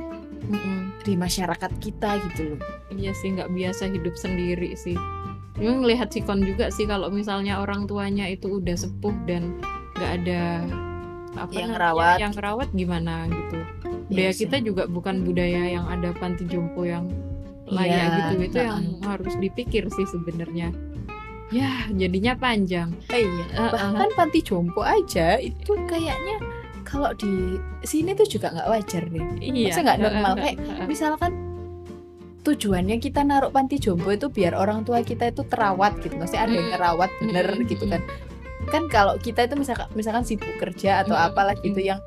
[0.47, 0.93] Mm-mm.
[1.01, 4.95] di masyarakat kita gitu loh Iya sih nggak biasa hidup sendiri sih.
[5.55, 9.59] Memang melihat sikon juga sih kalau misalnya orang tuanya itu udah sepuh dan
[9.95, 10.43] nggak ada
[11.35, 12.17] apa Yang namanya, ngerawat.
[12.21, 13.59] yang rawat gimana gitu.
[13.59, 14.41] Iya Budaya sih.
[14.41, 17.11] kita juga bukan budaya yang ada panti jompo yang
[17.65, 18.35] layak Iya, gitu.
[18.45, 19.07] Itu yang ha-ha.
[19.11, 20.71] harus dipikir sih sebenarnya.
[21.51, 22.95] Ya jadinya panjang.
[23.09, 23.71] Eh, iya Uh-uh.
[23.71, 26.39] bahkan panti jompo aja itu kayaknya
[26.85, 29.69] kalau di sini tuh juga nggak wajar deh Iya.
[29.69, 30.33] Masa nggak normal?
[30.33, 30.85] Ha-ha, Kayak ha-ha.
[30.85, 31.33] misalkan
[32.41, 36.15] tujuannya kita naruh panti jompo itu biar orang tua kita itu terawat gitu.
[36.15, 38.03] Maksudnya ada yang ngerawat bener Mm, gitu kan.
[38.67, 42.01] Kan kalau kita itu misalkan misalkan sibuk kerja atau Mm, apalah gitu yang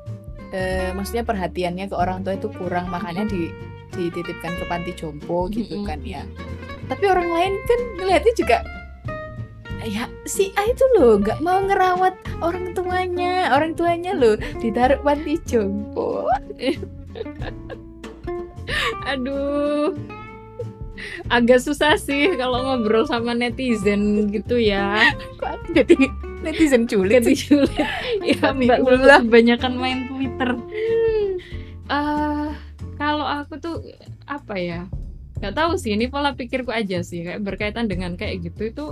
[0.48, 3.50] eh, maksudnya perhatiannya ke orang tua itu kurang makanya di
[3.90, 6.22] dititipkan ke panti jompo gitu Mm, kan ya.
[6.86, 8.56] tapi orang lain kan ngeliatnya juga
[9.86, 15.38] ya si A itu loh nggak mau ngerawat orang tuanya orang tuanya loh ditaruh panti
[15.46, 16.26] jompo
[19.08, 19.96] Aduh.
[21.30, 25.14] Agak susah sih kalau ngobrol sama netizen gitu ya.
[25.38, 25.94] kok jadi
[26.42, 27.86] netizen culit Jadi sih sulit.
[28.28, 28.78] ya Mbak.
[28.82, 30.50] Lulu kebanyakan main Twitter.
[31.88, 32.48] Eh,
[32.98, 33.76] kalau aku tuh
[34.26, 34.80] apa ya?
[35.38, 35.94] Gak tahu sih.
[35.94, 37.22] Ini pola pikirku aja sih.
[37.22, 38.86] Kayak berkaitan dengan kayak gitu itu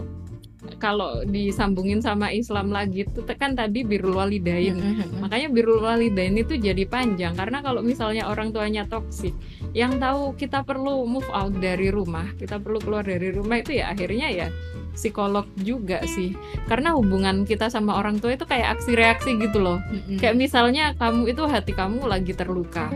[0.77, 4.77] kalau disambungin sama Islam lagi itu kan tadi birrul walidain.
[5.23, 9.33] Makanya birrul walidain itu jadi panjang karena kalau misalnya orang tuanya toksik,
[9.73, 13.93] yang tahu kita perlu move out dari rumah, kita perlu keluar dari rumah itu ya
[13.93, 14.49] akhirnya ya
[14.97, 16.33] psikolog juga sih.
[16.67, 19.79] Karena hubungan kita sama orang tua itu kayak aksi reaksi gitu loh.
[20.17, 22.89] Kayak misalnya kamu itu hati kamu lagi terluka,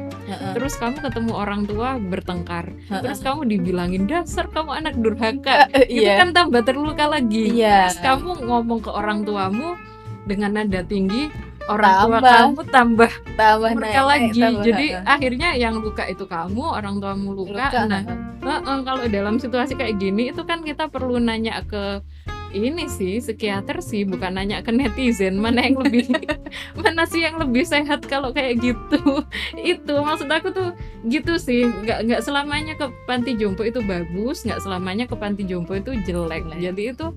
[0.56, 5.68] terus kamu ketemu orang tua bertengkar, terus kamu dibilangin dasar kamu anak durhaka.
[5.86, 7.60] Itu iya kan tambah terluka lagi.
[7.60, 9.76] iya Terus kamu ngomong ke orang tuamu
[10.24, 11.28] dengan nada tinggi,
[11.70, 12.34] orang tua Tambah.
[12.34, 14.40] kamu tambah tambah murka naik, lagi.
[14.42, 15.12] tambah, Jadi ha-ha.
[15.14, 17.70] akhirnya yang luka itu kamu, orang tuamu luka.
[17.70, 18.02] Luka, Nah,
[18.40, 22.02] heeh, kalau dalam situasi kayak gini itu kan kita perlu nanya ke
[22.50, 26.10] ini sih psikiater sih bukan nanya ke netizen mana yang lebih
[26.82, 29.22] mana sih yang lebih sehat kalau kayak gitu
[29.62, 30.74] itu maksud aku tuh
[31.06, 35.78] gitu sih nggak nggak selamanya ke panti jompo itu bagus nggak selamanya ke panti jompo
[35.78, 36.42] itu Jelek.
[36.58, 37.14] jadi itu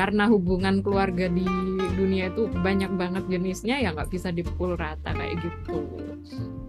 [0.00, 1.44] karena hubungan keluarga di
[1.92, 5.84] dunia itu banyak banget jenisnya ya nggak bisa dipukul rata kayak gitu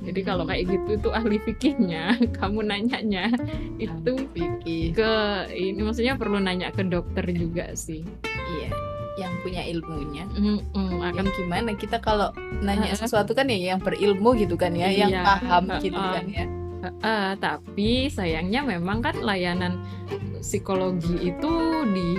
[0.04, 3.32] jadi kalau kayak gitu itu ahli fikihnya kamu nanyanya
[3.80, 4.92] itu Fikih.
[4.92, 5.12] ke
[5.48, 8.04] ini maksudnya perlu nanya ke dokter juga sih
[8.52, 8.68] Iya,
[9.16, 10.28] yang punya ilmunya.
[10.36, 14.92] Mm-mm, akan Yang gimana kita kalau nanya sesuatu kan ya yang berilmu gitu kan ya,
[14.92, 15.80] yang Iya, paham heeh.
[15.80, 16.46] gitu kan ya.
[16.84, 19.80] Eh, tapi sayangnya memang kan layanan
[20.44, 21.52] psikologi itu
[21.96, 22.10] di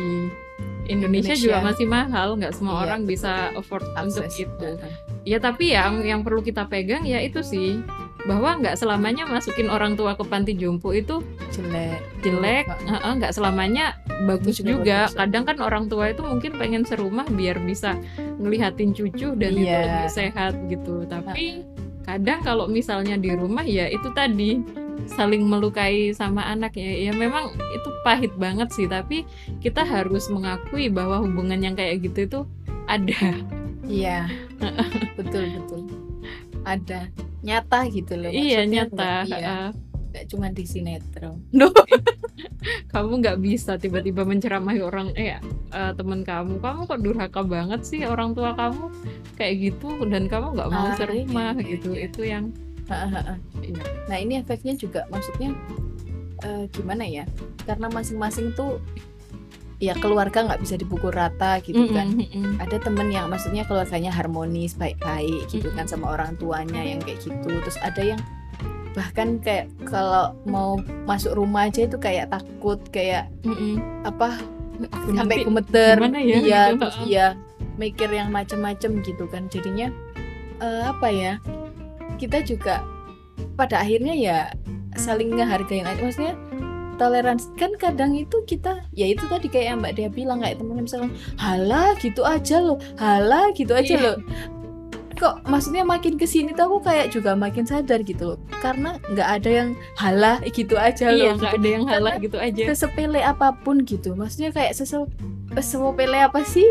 [0.84, 1.36] Indonesia, Indonesia.
[1.38, 3.12] juga masih mahal, nggak semua Iya, orang betul.
[3.12, 4.40] bisa afford untuk Akses.
[4.40, 4.68] itu.
[4.68, 4.92] Heeh.
[5.22, 7.78] Ya tapi yang yang perlu kita pegang ya itu sih
[8.22, 11.98] bahwa nggak selamanya masukin orang tua ke panti jompo itu Jelek.
[12.20, 12.66] jelek,
[13.16, 14.98] nggak selamanya bagus juga juga.
[15.04, 15.14] bagus.
[15.16, 17.98] Kadang kan orang tua itu mungkin pengen serumah biar bisa
[18.36, 20.06] ngelihatin cucu dan itu Iya.
[20.08, 21.02] sehat gitu.
[21.04, 21.62] Tapi
[22.02, 24.58] kadang kalau misalnya di rumah ya itu tadi
[25.06, 28.84] saling melukai sama anak ya, ya memang itu pahit banget sih.
[28.84, 29.24] Tapi
[29.58, 32.40] kita harus mengakui bahwa hubungan yang kayak gitu itu
[32.84, 33.22] ada.
[33.82, 34.30] Iya.
[35.16, 35.80] betul betul.
[36.62, 37.10] Ada
[37.42, 38.30] nyata gitu loh.
[38.30, 38.94] iya Maksudnya nyata.
[38.94, 39.56] nggak- Iya,
[40.12, 41.36] nggak cuma di sinetron.
[42.92, 48.04] kamu nggak bisa tiba-tiba menceramahi orang eh eh, temen kamu kamu kok durhaka banget sih
[48.04, 48.92] orang tua kamu
[49.34, 52.06] kayak gitu dan kamu nggak mau Ah, serumah iya, iya, gitu iya.
[52.06, 52.44] itu yang.
[52.46, 52.70] Iya.
[54.08, 55.56] Nah ini efeknya juga maksudnya
[56.44, 57.24] eh, gimana ya?
[57.64, 58.78] Karena masing-masing tuh
[59.82, 62.14] ya keluarga nggak bisa dipukul rata gitu kan.
[62.14, 62.54] Mm-mm, mm-mm.
[62.62, 67.50] Ada temen yang maksudnya keluarganya harmonis baik-baik gitu kan sama orang tuanya yang kayak gitu.
[67.50, 68.20] Terus ada yang
[68.92, 70.76] bahkan kayak kalau mau
[71.08, 73.80] masuk rumah aja itu kayak takut kayak Mm-mm.
[74.04, 74.36] apa
[74.82, 77.26] Aku sampai nanti gemeter gimana ya iya gitu, terus iya
[77.78, 79.88] mikir yang macem-macem gitu kan jadinya
[80.60, 81.32] eh, apa ya
[82.16, 82.82] kita juga
[83.56, 84.38] pada akhirnya ya
[84.96, 86.00] saling ngehargain aja.
[86.00, 86.34] Maksudnya
[87.00, 90.84] toleransi kan kadang itu kita ya itu tadi kayak yang mbak Dea bilang kayak temennya
[90.84, 94.04] misalnya halah gitu aja loh halah gitu aja Iya.
[94.04, 94.16] loh.
[95.12, 98.38] Kok maksudnya makin ke sini tuh aku kayak juga makin sadar gitu loh.
[98.60, 101.40] Karena nggak ada yang halah gitu aja iya loh.
[101.40, 102.62] nggak ada yang halah gitu aja.
[102.74, 104.12] sesepele apa pun gitu.
[104.12, 104.98] Maksudnya kayak sese
[105.54, 106.66] sesepele apa sih?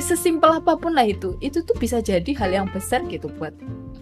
[0.00, 1.36] Sesimpel apa pun lah itu.
[1.38, 3.52] Itu tuh bisa jadi hal yang besar gitu buat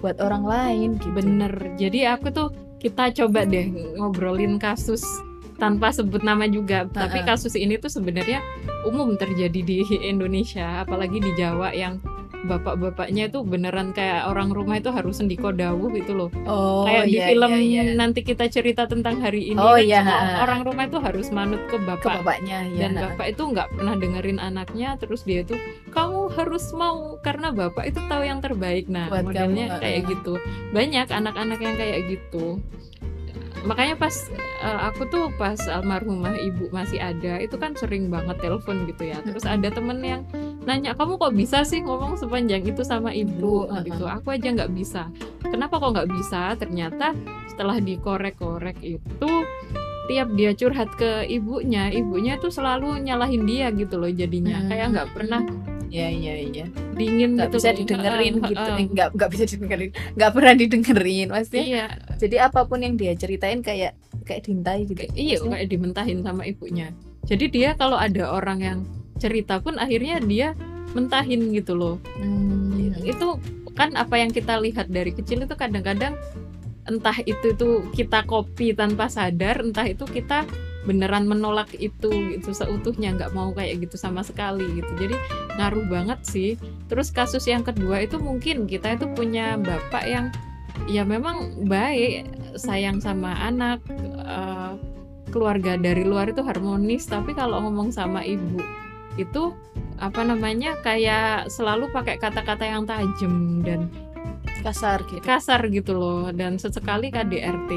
[0.00, 1.12] buat orang lain gitu.
[1.14, 1.52] Bener.
[1.76, 2.48] Jadi aku tuh
[2.80, 3.68] kita coba deh
[4.00, 5.04] ngobrolin kasus
[5.60, 6.88] tanpa sebut nama juga.
[6.88, 8.40] Tapi kasus ini tuh sebenarnya
[8.88, 12.00] umum terjadi di Indonesia apalagi di Jawa yang
[12.46, 16.30] bapak-bapaknya itu beneran kayak orang rumah itu harus sendiko dawuh gitu loh.
[16.46, 17.82] Oh kayak di iya, film iya, iya.
[17.98, 20.00] nanti kita cerita tentang hari ini Oh, kan iya,
[20.40, 23.94] orang rumah itu harus manut ke ke bapak bapaknya ya dan bapak itu nggak pernah
[23.96, 25.56] dengerin anaknya terus dia tuh
[25.94, 28.86] kamu harus mau karena bapak itu tahu yang terbaik.
[28.90, 30.34] Nah Buat modelnya kamu, kayak gitu.
[30.76, 32.60] Banyak anak-anak yang kayak gitu
[33.64, 34.14] makanya pas
[34.64, 39.20] uh, aku tuh pas almarhumah ibu masih ada itu kan sering banget telepon gitu ya.
[39.24, 40.22] Terus ada temen yang
[40.64, 43.30] nanya kamu kok bisa sih ngomong sepanjang itu sama ibu?
[43.30, 43.82] Ibu, uh-uh.
[43.86, 44.04] gitu.
[44.04, 45.08] aku aja nggak bisa.
[45.44, 46.54] Kenapa kok nggak bisa?
[46.56, 47.16] Ternyata
[47.48, 49.32] setelah dikorek-korek itu
[50.10, 54.58] tiap dia curhat ke ibunya ibunya tuh selalu nyalahin dia gitu loh jadinya.
[54.58, 54.68] Hmm.
[54.68, 55.42] kayak nggak pernah
[55.90, 56.66] iya iya iya.
[56.94, 58.70] Dingin nggak gitu bisa didengerin Heeh, gitu.
[58.70, 59.90] Eh, nggak nggak bisa didengerin.
[60.14, 61.64] Nggak pernah didengerin maksudnya.
[61.66, 61.84] Iya.
[62.16, 63.92] Jadi apa pun yang dia ceritain kayak
[64.24, 65.02] kayak dintai gitu.
[65.02, 66.88] Kayak- iya Maksudnya, kayak dimentahin sama ibunya.
[67.26, 68.78] Jadi dia kalau ada orang yang
[69.20, 70.56] cerita pun akhirnya dia
[70.96, 71.96] mentahin gitu loh.
[72.16, 73.36] Hmm, itu
[73.74, 76.14] kan apa yang kita lihat dari kecil itu kadang-kadang
[76.88, 80.42] entah itu tuh kita copy tanpa sadar entah itu kita
[80.88, 84.92] beneran menolak itu gitu seutuhnya nggak mau kayak gitu sama sekali gitu.
[84.96, 85.16] Jadi
[85.60, 86.50] ngaruh banget sih.
[86.88, 90.26] Terus kasus yang kedua itu mungkin kita itu punya bapak yang
[90.88, 92.24] ya memang baik
[92.56, 93.84] sayang sama anak
[94.24, 94.72] eh,
[95.28, 97.04] keluarga dari luar itu harmonis.
[97.04, 98.60] Tapi kalau ngomong sama ibu
[99.18, 99.52] itu
[100.00, 103.92] apa namanya kayak selalu pakai kata-kata yang tajam dan
[104.60, 107.70] kasar gitu kasar gitu loh dan sesekali KDRT.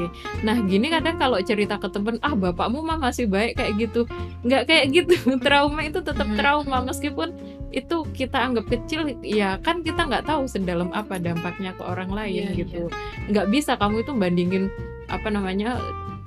[0.44, 4.04] Nah gini kadang kalau cerita ke temen ah bapakmu mah masih baik kayak gitu,
[4.42, 5.14] nggak kayak gitu.
[5.44, 6.36] Trauma itu tetap Hmm.
[6.36, 7.36] trauma meskipun
[7.68, 12.54] itu kita anggap kecil, ya kan kita nggak tahu sedalam apa dampaknya ke orang lain
[12.54, 12.86] Iya, gitu.
[13.28, 14.64] Nggak bisa kamu itu bandingin
[15.10, 15.76] apa namanya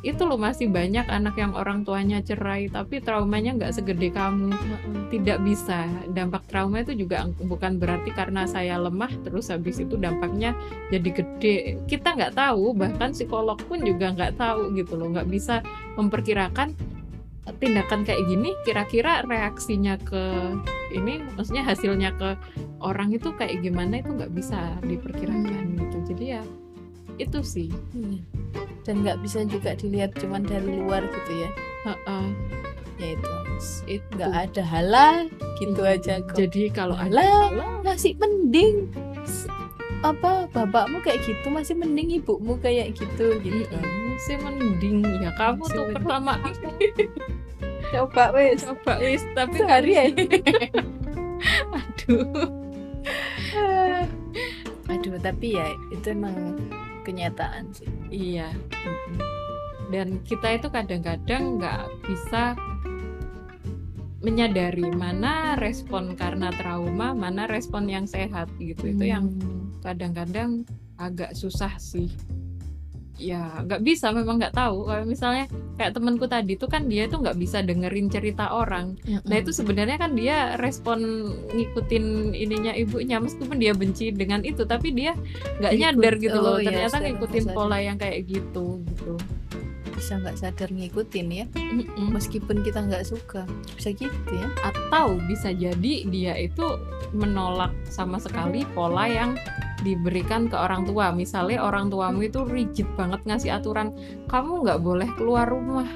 [0.07, 4.55] itu loh masih banyak anak yang orang tuanya cerai tapi traumanya nggak segede kamu.
[5.11, 5.83] Tidak bisa.
[6.15, 10.55] Dampak trauma itu juga bukan berarti karena saya lemah terus habis itu dampaknya
[10.95, 11.57] jadi gede.
[11.91, 15.11] Kita nggak tahu bahkan psikolog pun juga nggak tahu gitu loh.
[15.11, 15.59] Nggak bisa
[15.99, 16.71] memperkirakan
[17.59, 20.23] tindakan kayak gini kira-kira reaksinya ke
[20.91, 22.35] ini maksudnya hasilnya ke
[22.83, 25.97] orang itu kayak gimana itu nggak bisa diperkirakan gitu.
[26.15, 26.43] Jadi ya
[27.17, 27.69] itu sih.
[27.91, 28.19] Iya.
[28.81, 31.49] dan nggak bisa juga dilihat cuman dari luar gitu ya?
[32.97, 33.31] Ya itu.
[33.85, 35.15] Itu nggak ada halah
[35.57, 35.99] gitu Iya.
[35.99, 36.39] aja kok.
[36.39, 37.51] Jadi kalau halah,
[37.83, 38.87] masih mending
[39.99, 43.65] apa bapakmu kayak gitu masih mending ibumu kayak gitu gitu.
[43.75, 45.01] Mm-mm, masih mending.
[45.19, 45.95] Ya kamu Masih tuh mending.
[45.99, 46.33] pertama.
[47.91, 50.03] Coba wes coba wis tapi sehari ya
[51.75, 52.27] aduh.
[54.87, 56.35] Aduh tapi ya itu emang
[57.07, 57.87] kenyataan sih.
[58.11, 58.51] Iya.
[59.87, 62.59] Dan kita itu kadang-kadang nggak bisa
[64.19, 68.91] menyadari mana respon karena trauma mana respon yang sehat gitu.
[68.91, 69.79] Itu yang Hmm.
[69.79, 70.67] kadang-kadang
[70.99, 72.11] agak susah sih
[73.17, 74.85] ya nggak bisa memang nggak tahu.
[74.85, 75.45] Kalau misalnya
[75.77, 78.93] kayak temanku tadi tuh kan dia tuh nggak bisa dengerin cerita orang.
[79.25, 81.01] Nah itu sebenarnya kan dia respon
[81.53, 85.17] ngikutin ininya ibunya meskipun dia benci dengan itu tapi dia
[85.57, 89.13] nggak nyadar gitu Oh, loh iya, ternyata secara ngikutin pola yang kayak gitu gitu.
[89.97, 91.45] Bisa nggak sadar ngikutin ya?
[91.57, 92.13] Mm-mm.
[92.13, 93.49] meskipun kita nggak suka.
[93.73, 94.45] Bisa gitu ya?
[94.61, 96.65] Atau bisa jadi dia itu
[97.17, 99.33] menolak sama sekali pola yang
[99.87, 101.15] diberikan ke orang tua.
[101.15, 103.95] Misalnya orang tuamu itu rigid banget ngasih aturan
[104.27, 105.87] kamu nggak boleh keluar rumah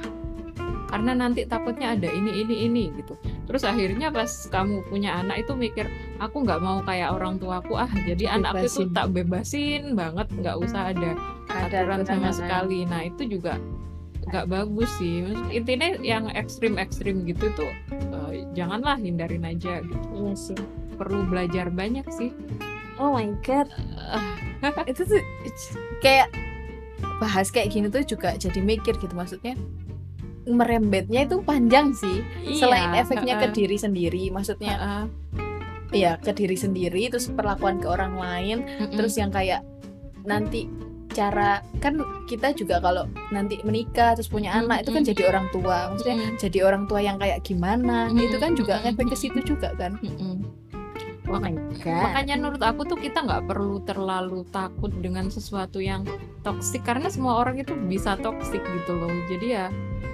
[0.91, 3.15] karena nanti takutnya ada ini ini ini gitu.
[3.47, 5.87] Terus akhirnya pas kamu punya anak itu mikir
[6.19, 10.91] aku nggak mau kayak orang tuaku ah jadi anak itu tak bebasin banget nggak usah
[10.91, 11.15] ada
[11.47, 12.83] aturan sama sekali.
[12.83, 13.55] Nah itu juga
[14.27, 15.31] nggak bagus sih.
[15.55, 20.07] Intinya yang ekstrim ekstrim gitu tuh eh, janganlah hindarin aja gitu.
[20.11, 20.59] Iya sih.
[20.99, 22.35] Perlu belajar banyak sih
[22.99, 23.67] oh my god.
[24.91, 25.21] Itu tuh
[26.01, 26.31] kayak
[27.21, 29.13] bahas kayak gini tuh juga jadi mikir gitu.
[29.13, 29.55] Maksudnya
[30.49, 32.25] merembetnya itu panjang sih.
[32.57, 35.03] Selain iya, efeknya ke heeh, diri sendiri maksudnya heeh,
[35.93, 39.61] ya ke diri sendiri terus perlakuan ke orang lain mm-mm, terus yang kayak
[40.23, 40.65] nanti
[41.11, 43.03] cara kan kita juga kalau
[43.35, 45.77] nanti menikah terus punya Mm, anak itu kan jadi orang tua.
[45.91, 46.37] Maksudnya Mm.
[46.39, 48.07] jadi orang tua yang kayak gimana?
[48.07, 49.99] Mm, itu kan juga ngefek ke situ juga kan?
[49.99, 50.35] Mm-mm.
[50.39, 50.60] oh
[51.39, 52.03] my god.
[52.11, 56.03] makanya menurut aku tuh kita nggak perlu terlalu takut dengan sesuatu yang
[56.43, 59.13] toksik karena semua orang itu bisa toksik gitu loh.
[59.31, 59.71] Jadi ya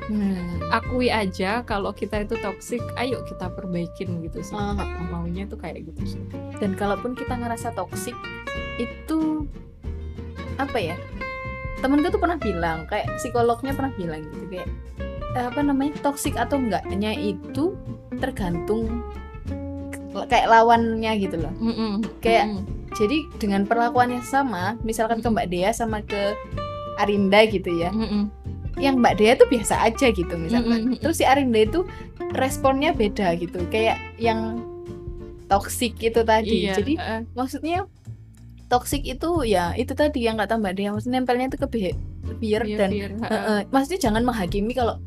[0.08, 0.64] Hmm.
[0.72, 4.56] akui aja kalau kita itu toksik ayo kita perbaikin gitu sih.
[4.56, 4.80] Ah,
[5.12, 6.24] maunya tuh kayak gitu sih.
[6.64, 8.16] Dan kalaupun kita ngerasa toksik
[8.80, 9.44] itu
[10.56, 10.96] apa ya?
[11.84, 14.70] Temen gue tuh pernah bilang kayak psikolognya pernah bilang gitu kayak
[15.36, 16.00] eh, apa namanya?
[16.00, 17.76] Toksik atau enggaknya itu
[18.16, 19.04] tergantung
[20.26, 22.66] kayak lawannya gitu loh Mm-mm, Kayak- mm-mm.
[22.94, 26.34] jadi dengan perlakuannya sama misalkan ke Mbak Dea sama ke
[26.98, 28.34] Arinda gitu ya Mm-mm.
[28.78, 30.98] yang Mbak Dea tuh biasa aja gitu misalnya Mm-mm.
[30.98, 31.86] terus si Arinda itu
[32.32, 34.58] responnya beda gitu kayak yang
[35.46, 37.20] toksik itu tadi Iya, jadi heeh.
[37.32, 37.86] maksudnya
[38.68, 42.90] toksik itu ya itu tadi yang kata Mbak Dea maksudnya nempelnya itu ke behavior dan
[42.92, 43.32] biar, heeh.
[43.32, 45.00] eh, eh, maksudnya jangan menghakimi kalau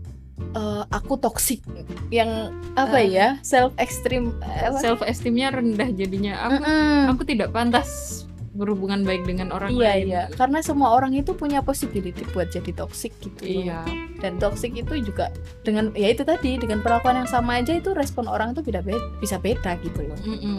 [0.50, 1.60] eh, aku toksik
[2.08, 3.12] yang apa Eh.
[3.12, 3.28] ya?
[3.40, 4.78] Self extreme apa?
[4.78, 6.34] Self esteemnya rendah jadinya.
[6.42, 7.00] Aku Mm-mm.
[7.08, 10.04] aku tidak pantas berhubungan baik dengan orang iya lain.
[10.06, 10.22] iya.
[10.28, 13.40] Karena semua orang itu punya possibility buat jadi toksik gitu.
[13.40, 13.62] Loh.
[13.62, 13.80] iya.
[14.18, 15.30] Dan toksik itu juga
[15.60, 18.98] dengan ya itu tadi dengan perlakuan yang sama aja itu respon orang tuh beda beda
[19.18, 20.18] bisa beda gitu loh.
[20.20, 20.58] Mm-mm.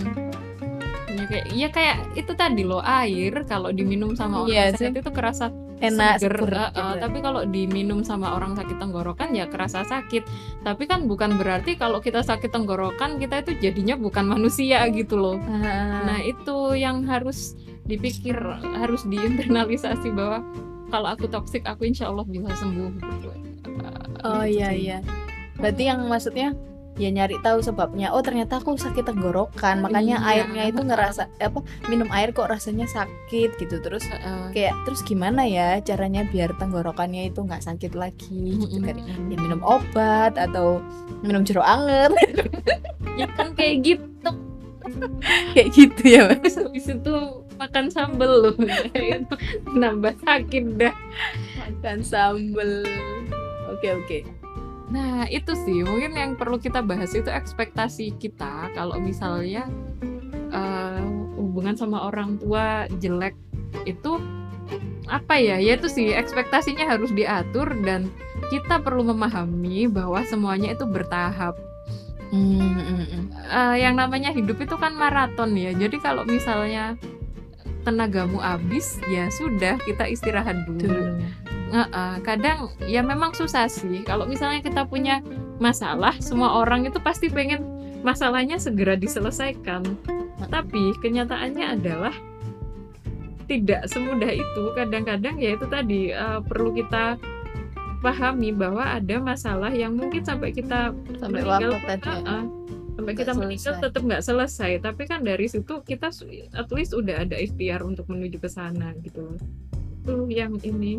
[1.11, 3.43] ya kayak ya kayak itu tadi loh air.
[3.43, 5.51] Kalau diminum sama orang Iya sakit itu kerasa
[5.81, 7.01] enak seger, seger, gitu.
[7.01, 10.23] tapi kalau diminum sama orang sakit tenggorokan ya kerasa sakit.
[10.61, 15.37] Tapi kan bukan berarti kalau kita sakit tenggorokan kita itu jadinya bukan manusia gitu loh.
[15.49, 17.57] Ah, nah itu yang harus
[17.89, 18.37] dipikir
[18.77, 20.45] harus diinternalisasi bahwa
[20.93, 23.29] kalau aku toksik aku insya Allah bisa sembuh gitu.
[24.21, 24.99] Oh gitu iya iya.
[25.57, 26.53] Berarti yang maksudnya
[26.99, 28.11] ya nyari tahu sebabnya.
[28.11, 29.79] Oh ternyata aku sakit tenggorokan.
[29.79, 30.43] Makanya Iya.
[30.43, 33.79] airnya itu ngerasa apa minum air kok rasanya sakit gitu.
[33.79, 34.49] Terus eh.
[34.51, 38.97] kayak terus gimana ya caranya biar tenggorokannya itu nggak sakit lagi gitu kan.
[39.31, 40.83] Ya minum obat atau
[41.23, 42.11] minum jeruk anget.
[43.19, 44.31] Ya kan kayak gitu.
[45.53, 46.55] Kayak gitu ya Mas.
[46.57, 47.15] habis itu
[47.59, 48.55] makan sambel loh.
[49.83, 50.95] Nambah sakit dah.
[51.59, 52.87] Makan sambel.
[53.67, 54.40] Oke oke
[54.91, 59.65] nah itu sih mungkin yang perlu kita bahas itu ekspektasi kita kalau misalnya
[60.51, 61.01] eh,
[61.39, 63.33] hubungan sama orang tua jelek
[63.87, 64.19] itu
[65.07, 68.11] apa ya ya itu sih ekspektasinya harus diatur dan
[68.51, 71.55] kita perlu memahami bahwa semuanya itu bertahap
[72.31, 73.01] hmm, hmm.
[73.51, 75.75] Eh, yang namanya hidup itu kan maraton ya.
[75.75, 76.95] Jadi kalau misalnya
[77.83, 81.19] tenagamu habis, ya sudah kita istirahat dulu.
[81.71, 84.03] Dulu Nge-eh, kadang ya memang susah sih.
[84.03, 85.23] Kalau misalnya kita punya
[85.57, 87.63] masalah, semua orang itu pasti pengen
[88.03, 89.83] masalahnya segera diselesaikan.
[90.51, 92.15] Tapi kenyataannya adalah
[93.47, 94.63] tidak semudah itu.
[94.75, 97.15] Kadang-kadang ya itu tadi eh, perlu kita
[98.01, 100.89] pahami bahwa ada masalah yang mungkin sampai kita
[101.21, 102.37] sampai meninggal pun, tadi ya.
[102.97, 103.85] sampai kita meninggal selesai.
[103.85, 106.09] tetap nggak selesai tapi kan dari situ kita
[106.57, 109.37] at least udah ada ikhtiar untuk menuju ke sana gitu loh
[110.01, 110.97] itu yang ini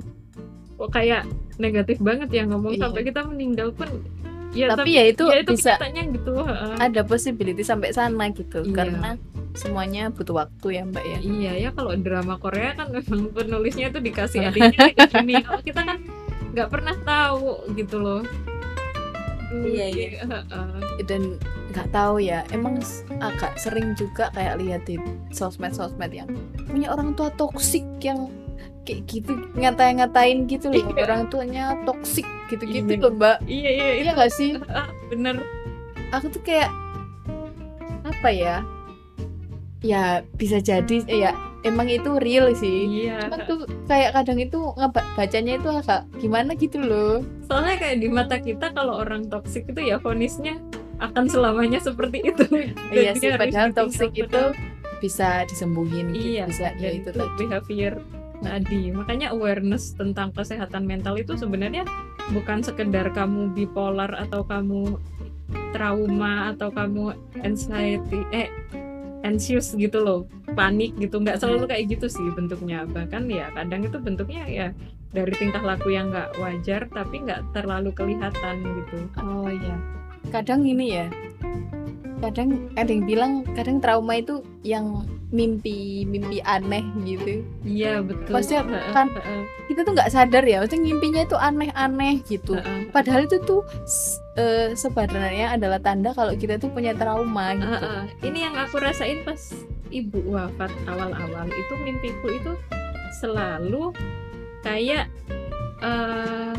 [0.91, 1.23] kayak
[1.61, 2.83] negatif banget ya ngomong Iya.
[2.89, 3.89] sampai kita meninggal pun
[4.53, 6.33] ya tapi, ya itu ya itu bisa gitu
[6.77, 8.75] ada possibility sampai sana gitu Iya.
[8.77, 9.11] karena
[9.53, 14.01] semuanya butuh waktu ya mbak ya Iya ya kalau drama Korea kan memang penulisnya itu
[14.01, 15.35] dikasih adiknya kayak gini.
[15.45, 15.99] Kalau kita kan
[16.53, 18.23] nggak pernah tahu gitu loh.
[19.53, 20.25] Iya, iya.
[20.25, 21.05] heeh.
[21.05, 21.37] dan
[21.73, 22.81] nggak tahu ya emang
[23.21, 24.97] agak sering juga kayak lihat di
[25.29, 26.29] sosmed-sosmed yang
[26.69, 28.29] punya orang tua toksik yang
[28.83, 31.03] kayak gitu ngata-ngatain gitu loh Iya.
[31.05, 33.01] orang tuanya toksik gitu-gitu Iya.
[33.01, 35.37] loh mbak Iya iya iya gak sih Heeh, bener.
[36.11, 36.71] aku tuh kayak
[38.03, 38.57] apa ya
[39.81, 41.31] ya bisa jadi ya
[41.63, 43.27] emang itu real sih Iya.
[43.27, 44.59] Cuman tuh kayak kadang itu
[45.15, 49.81] bacanya itu agak gimana gitu loh Soalnya kayak di mata kita kalau orang toksik itu
[49.85, 50.59] ya vonisnya
[50.99, 52.47] akan selamanya seperti itu.
[52.95, 54.43] Iya sih padahal toksik itu
[54.99, 57.99] bisa disembuhin gitu iya bisa ya itu tadi behavior
[58.43, 61.87] tadi makanya awareness tentang kesehatan mental itu sebenarnya
[62.35, 64.99] bukan sekedar kamu bipolar atau kamu
[65.73, 68.51] trauma atau kamu anxiety eh
[69.23, 70.21] anxious gitu loh
[70.59, 74.69] panik gitu nggak selalu kayak gitu sih bentuknya bahkan ya kadang itu bentuknya ya
[75.13, 79.77] dari tingkah laku yang nggak wajar tapi nggak terlalu kelihatan gitu Oh iya.
[80.33, 81.07] Kadang ini ya.
[82.25, 87.41] Kadang ada yang bilang kadang trauma itu yang mimpi mimpi aneh gitu.
[87.65, 89.17] iya betul Maksudnya Heeh, kan-
[89.65, 92.61] Kita tuh nggak sadar ya, maksudnya mimpinya itu aneh-aneh gitu.
[92.93, 93.65] Padahal itu tuh
[94.37, 97.89] eh, sebenarnya adalah tanda kalau kita tuh punya trauma gitu.
[98.23, 99.41] Ini yang aku rasain pas
[99.89, 102.53] ibu wafat awal-awal itu mimpiku itu
[103.17, 103.97] selalu
[104.61, 105.09] kayak
[105.81, 106.53] eh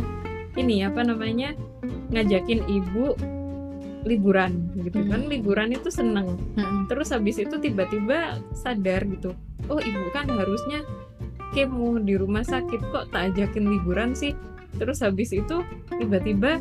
[0.54, 1.54] ini apa namanya
[2.10, 3.14] ngajakin ibu
[4.04, 5.10] liburan gitu Hmm.
[5.10, 6.36] kan liburan itu seneng.
[6.54, 6.86] Mm-mm.
[6.88, 9.32] terus habis itu tiba-tiba sadar gitu
[9.68, 10.84] oh ibu kan harusnya
[11.54, 14.34] kemo di rumah sakit kok tak ajakin liburan sih?
[14.74, 16.58] Terus habis itu tiba-tiba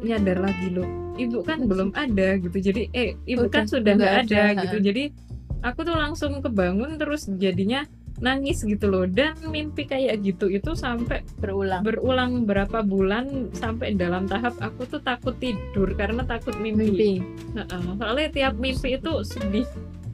[0.00, 2.56] nyadar lagi loh ibu kan belum ada gitu.
[2.56, 4.76] Jadi eh ibu Udah kan sudah nggak ada, ada, gitu.
[4.80, 5.12] jadi
[5.60, 7.84] aku tuh langsung kebangun terus jadinya
[8.20, 11.80] nangis gitu loh dan mimpi kayak gitu itu sampai Berulang.
[11.80, 17.12] berulang berapa bulan sampai dalam tahap aku tuh takut tidur karena takut mimpi Mimpi.
[17.56, 19.64] Heeh, soalnya tiap mimpi itu sedih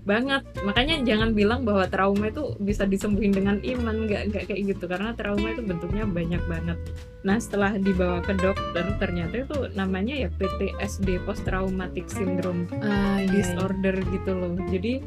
[0.07, 4.87] banget makanya jangan bilang bahwa trauma itu bisa disembuhin dengan iman nggak nggak kayak gitu
[4.87, 6.79] karena trauma itu bentuknya banyak banget
[7.27, 13.27] nah setelah dibawa ke dokter ternyata itu namanya ya PTSD post traumatic syndrome Ah, iya,
[13.27, 13.31] iya.
[13.35, 15.03] disorder gitu loh jadi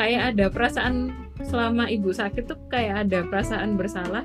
[0.00, 1.12] kayak ada perasaan
[1.44, 4.24] selama ibu sakit tuh kayak ada perasaan bersalah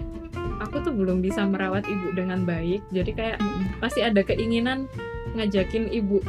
[0.63, 3.37] aku tuh belum bisa merawat ibu dengan baik jadi kayak
[3.79, 4.87] pasti ada keinginan
[5.35, 6.23] ngajakin ibu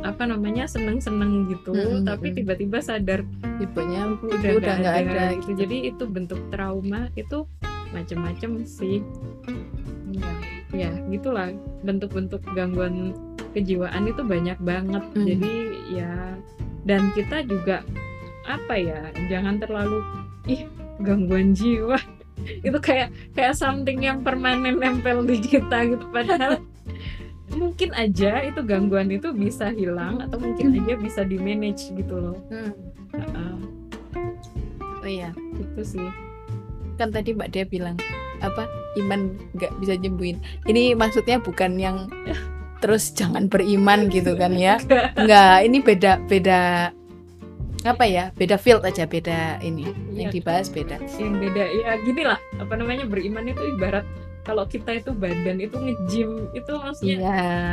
[0.00, 3.20] apa namanya seneng-seneng gitu Mm-mm, tapi tiba-tiba sadar
[3.60, 5.36] Ibunya ibu udah udah nggak ada gitu.
[5.36, 5.50] gitu.
[5.60, 7.44] jadi itu bentuk trauma itu
[7.92, 9.04] macem-macem sih
[10.10, 10.32] Iya.
[10.72, 11.52] ya gitulah
[11.82, 13.12] bentuk-bentuk gangguan
[13.52, 15.26] kejiwaan itu banyak banget Hmm.
[15.26, 15.52] jadi
[15.90, 16.14] ya
[16.88, 17.84] dan kita juga
[18.58, 20.02] apa ya jangan terlalu
[20.48, 20.66] ih
[21.00, 21.98] gangguan jiwa.
[22.66, 26.04] Itu kayak kayak something yang permanen nempel di kita gitu.
[26.08, 26.58] Padahal
[27.60, 32.38] mungkin aja itu gangguan itu bisa hilang atau mungkin aja bisa di manage gitu loh.
[32.48, 32.72] Hmm.
[33.10, 33.54] Heeh,
[35.02, 35.34] Oh iya.
[35.58, 36.08] gitu sih.
[36.96, 37.96] Kan tadi Mbak Dia bilang
[38.40, 38.64] apa
[39.02, 40.38] iman nggak bisa nyembuhin.
[40.64, 42.06] Ini maksudnya bukan yang
[42.82, 44.78] terus jangan beriman gitu kan ya.
[45.18, 46.60] Nggak ini beda beda
[47.82, 48.24] apa ya?
[48.32, 49.88] Beda field aja beda ini.
[50.10, 50.34] Yang Iya.
[50.34, 50.96] dibahas beda.
[51.16, 52.38] Yang beda ya gini lah.
[52.56, 53.04] Apa namanya?
[53.04, 54.04] Beriman itu ibarat
[54.40, 57.18] kalau kita itu badan itu nge-gym itu maksudnya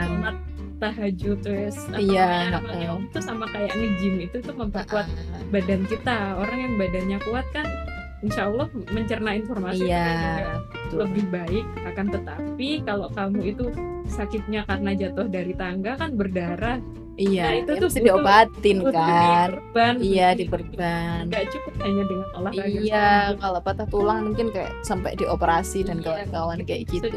[0.03, 0.35] sholat
[0.77, 3.07] tahajud terus Iya, namanya, heeh.
[3.07, 6.37] itu sama kayak nge-gym itu tuh memperkuat Ah, badan kita.
[6.37, 7.65] Orang yang badannya kuat kan
[8.19, 11.05] insya Allah mencerna informasi iya betul.
[11.05, 13.65] lebih baik akan tetapi kalau kamu itu
[14.07, 16.79] sakitnya karena jatuh dari tangga kan berdarah.
[17.17, 19.17] Iya Nah, itu itu tuh mesti diobatin butuh kan.
[19.49, 21.25] diperban iya diperban.
[21.25, 26.05] nggak cukup hanya dengan olahraga iya kalau patah tulang mungkin kayak sampai dioperasi dan Iya,
[26.29, 27.09] kawan-kawan kayak gitu.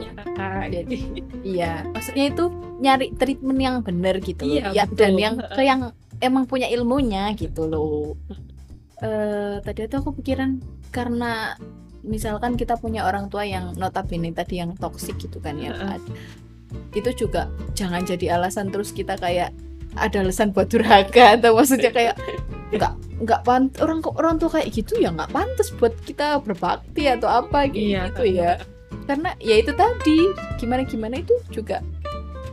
[0.73, 0.97] Jadi,
[1.45, 2.45] iya maksudnya itu
[2.81, 4.41] nyari treatment yang benar gitu.
[4.43, 4.97] Iya, Ya, betul.
[5.05, 5.81] dan yang ke yang
[6.19, 8.17] emang punya ilmunya gitu loh.
[9.01, 11.55] Eh tadi tuh aku pikiran karena
[12.03, 15.73] misalkan kita punya orang tua yang notabene tadi yang toksik gitu kan ya.
[15.75, 16.11] Ad-
[16.95, 19.51] itu juga jangan jadi alasan terus kita kayak
[19.99, 22.15] ada alasan buat durhaka atau maksudnya kayak
[22.71, 22.95] nggak
[23.27, 27.27] nggak pant orang kok orang tua kayak gitu ya nggak pantas buat kita berbakti atau
[27.27, 28.63] apa Iya, gitu ya.
[29.11, 30.31] karena ya itu tadi
[30.63, 31.83] gimana gimana itu juga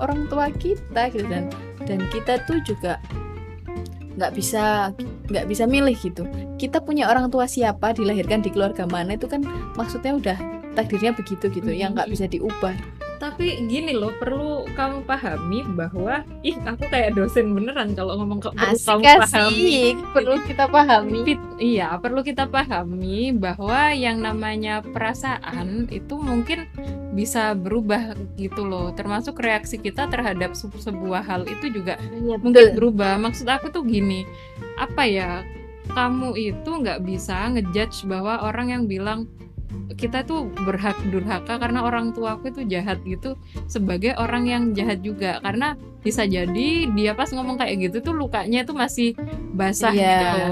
[0.02, 1.54] orang tua kita gitu dan
[1.86, 2.98] dan kita tuh juga
[4.18, 4.92] nggak bisa
[5.30, 6.26] nggak bisa milih gitu.
[6.58, 9.46] Kita punya orang tua siapa dilahirkan di keluarga mana itu kan
[9.78, 10.38] maksudnya udah
[10.74, 16.54] takdirnya begitu gitu yang nggak bisa diubah tapi gini loh perlu kamu pahami bahwa ih
[16.64, 19.78] aku kayak dosen beneran kalau ngomong ke perlu kamu pahami.
[20.14, 21.20] perlu kita pahami.
[21.26, 26.70] Fit- iya perlu kita pahami bahwa yang namanya perasaan itu mungkin
[27.12, 28.94] bisa berubah gitu loh.
[28.94, 33.18] Termasuk reaksi kita terhadap se- sebuah hal itu juga Iya, mungkin berubah.
[33.18, 34.22] Maksud aku tuh gini
[34.78, 35.42] apa ya
[35.90, 39.26] kamu itu nggak bisa ngejudge bahwa orang yang bilang
[39.96, 45.40] kita tuh berhak durhaka karena orang tuaku itu jahat gitu sebagai orang yang jahat juga
[45.40, 49.16] karena bisa jadi dia pas ngomong kayak gitu tuh lukanya itu masih
[49.56, 50.12] basah Iya.
[50.20, 50.44] gitu.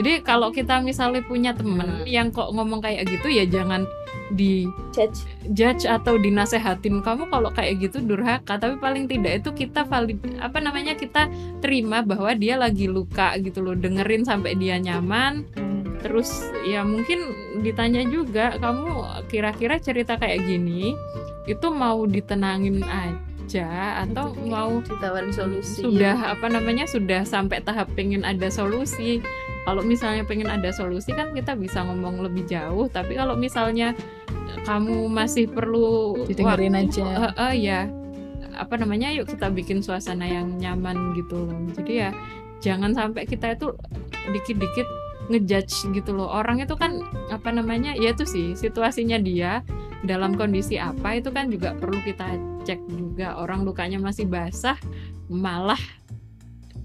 [0.00, 3.84] Jadi kalau kita misalnya punya temen yang kok ngomong kayak gitu ya jangan
[4.34, 5.26] di judge.
[5.52, 7.02] judge atau dinasehatin.
[7.02, 11.26] Kamu kalau kayak gitu durhaka tapi paling tidak itu kita valid apa namanya kita
[11.58, 13.74] terima bahwa dia lagi luka gitu loh.
[13.74, 15.46] Dengerin sampai dia nyaman.
[16.00, 16.32] Terus
[16.64, 17.20] ya mungkin
[17.60, 20.96] ditanya juga kamu kira-kira cerita kayak gini
[21.44, 25.82] itu mau ditenangin aja atau mau ditawarin solusi?
[25.82, 29.20] sudah apa namanya sudah sampai tahap pengen ada solusi
[29.68, 32.88] kalau misalnya pengen ada solusi kan kita bisa ngomong lebih jauh.
[32.88, 33.92] Tapi kalau misalnya
[34.64, 37.04] kamu masih perlu Didengerin waktu, aja.
[37.06, 37.80] eh, eh, ya
[38.56, 41.60] apa namanya yuk kita bikin suasana yang nyaman gitu loh.
[41.76, 42.10] Jadi ya
[42.60, 43.72] jangan sampai kita itu
[44.32, 44.88] dikit-dikit
[45.32, 46.28] ngejudge gitu loh.
[46.28, 47.00] Orang itu kan
[47.30, 49.64] apa namanya ya itu sih situasinya dia
[50.04, 53.36] dalam kondisi apa itu kan juga perlu kita cek juga.
[53.36, 54.76] Orang lukanya masih basah
[55.30, 55.80] malah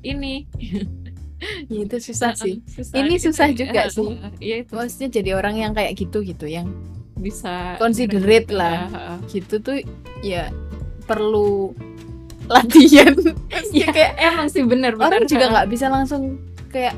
[0.05, 0.45] ini
[1.67, 2.63] Ya, itu susah sih.
[2.65, 3.55] susah Ini gitu susah ya.
[3.57, 4.07] juga sih.
[4.39, 6.71] iya itu maksudnya jadi orang yang kayak gitu gitu yang
[7.15, 8.87] bisa considerate lah.
[8.87, 9.77] Ya, gitu tuh
[10.21, 10.47] ya
[11.03, 11.75] perlu
[12.47, 13.13] latihan.
[13.75, 13.91] Ya.
[13.91, 16.39] kayak emang sih bener orang juga nggak bisa langsung
[16.71, 16.95] kayak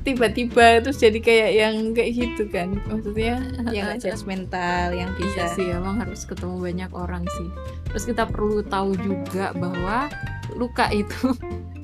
[0.00, 2.76] tiba-tiba terus jadi kayak yang kayak gitu kan.
[2.88, 5.44] Maksudnya yang nggak judgmental yang Iya bisa.
[5.56, 7.48] sih emang harus ketemu banyak orang sih.
[7.88, 10.08] Terus kita perlu tahu juga bahwa
[10.56, 11.32] luka itu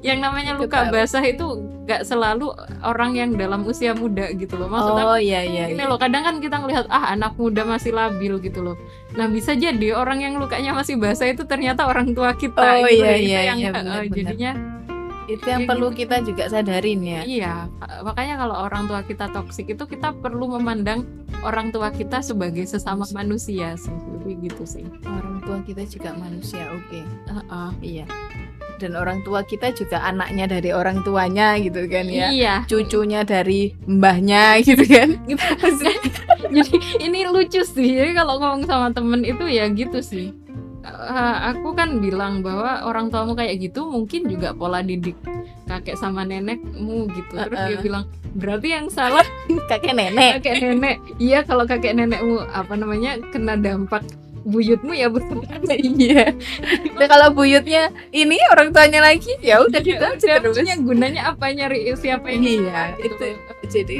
[0.00, 1.44] yang namanya luka basah itu
[1.86, 2.50] nggak selalu
[2.82, 5.90] orang yang dalam usia muda gitu loh maksud aku oh iya iya ini iya.
[5.90, 8.76] loh kadang kan kita ngelihat ah anak muda masih labil gitu loh
[9.14, 12.98] nah bisa jadi orang yang lukanya masih basah itu ternyata orang tua kita Oh, gitu
[12.98, 14.10] iya, iya, yang iya, eh, benar, benar.
[14.10, 14.52] jadinya
[15.26, 16.06] itu yang ya perlu gitu.
[16.06, 17.54] kita juga sadarin ya iya
[18.06, 21.02] makanya kalau orang tua kita toksik itu kita perlu memandang
[21.42, 23.94] orang tua kita sebagai sesama manusia sih
[24.42, 27.70] gitu sih orang tua kita juga manusia oke Heeh.
[27.82, 28.06] iya
[28.76, 32.28] dan orang tua kita juga anaknya dari orang tuanya gitu kan ya.
[32.32, 32.54] Iya.
[32.68, 35.16] Cucunya dari mbahnya gitu kan.
[35.28, 35.42] Gitu.
[36.56, 37.88] Jadi ini lucu sih.
[37.98, 40.30] Jadi kalau ngomong sama temen itu ya gitu sih.
[40.86, 45.18] Eh, aku kan bilang bahwa orang tuamu kayak gitu mungkin juga pola didik
[45.66, 47.34] kakek sama nenekmu gitu.
[47.34, 47.82] Terus dia Uh-uh.
[47.82, 48.04] bilang
[48.38, 49.26] berarti yang salah
[49.70, 50.38] kakek nenek.
[50.38, 50.96] Kakek nenek.
[51.18, 54.06] Iya kalau kakek nenekmu apa namanya kena dampak
[54.46, 55.42] buyutmu ya betul
[55.98, 56.30] iya
[56.94, 62.30] nah, kalau buyutnya ini orang tuanya lagi ya udah aja terus gunanya apa nyari siapa
[62.30, 63.26] Iya, gitu.
[63.26, 63.26] itu
[63.66, 63.98] jadi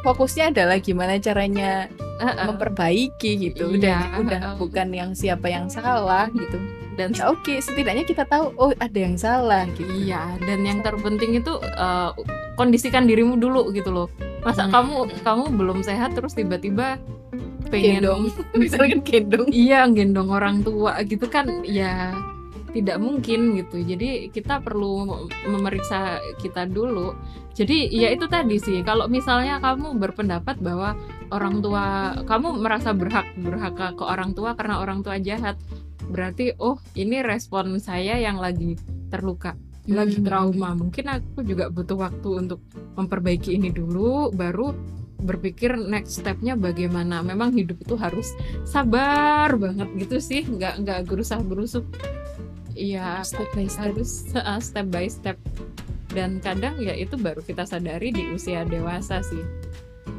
[0.00, 2.46] fokusnya adalah gimana caranya Heeh.
[2.48, 4.56] memperbaiki gitu Iya, udah udah heeh.
[4.56, 6.56] bukan yang siapa yang salah gitu
[7.00, 11.56] dan oke setidaknya kita tahu oh ada yang salah gitu Iya, dan yang terpenting itu
[11.56, 12.10] eh,
[12.60, 14.08] kondisikan dirimu dulu gitu loh.
[14.44, 14.72] Masa Hmm.
[14.76, 17.00] kamu kamu belum sehat terus tiba-tiba
[17.72, 18.22] pengen gendong
[18.60, 22.12] misalkan gendong iya gendong orang tua gitu kan ya
[22.70, 23.82] tidak mungkin gitu.
[23.82, 27.18] Jadi kita perlu mem- memeriksa kita dulu.
[27.50, 28.78] Jadi ya itu tadi sih.
[28.86, 30.94] Kalau misalnya kamu berpendapat bahwa
[31.34, 35.58] orang tua kamu merasa berhak berhak ke orang tua karena orang tua jahat,
[36.08, 38.78] berarti oh ini respon saya yang lagi
[39.12, 39.58] terluka
[39.90, 40.26] lagi Hmm.
[40.28, 42.60] trauma mungkin aku juga butuh waktu untuk
[42.94, 44.76] memperbaiki ini dulu baru
[45.20, 47.20] berpikir next stepnya bagaimana.
[47.20, 48.32] Memang hidup itu harus
[48.64, 51.84] sabar banget gitu sih nggak nggak gerusah gerusuk
[52.72, 53.92] iya step by step.
[53.92, 55.36] harus uh, step by step.
[56.10, 59.44] Dan kadang ya itu baru kita sadari di usia dewasa sih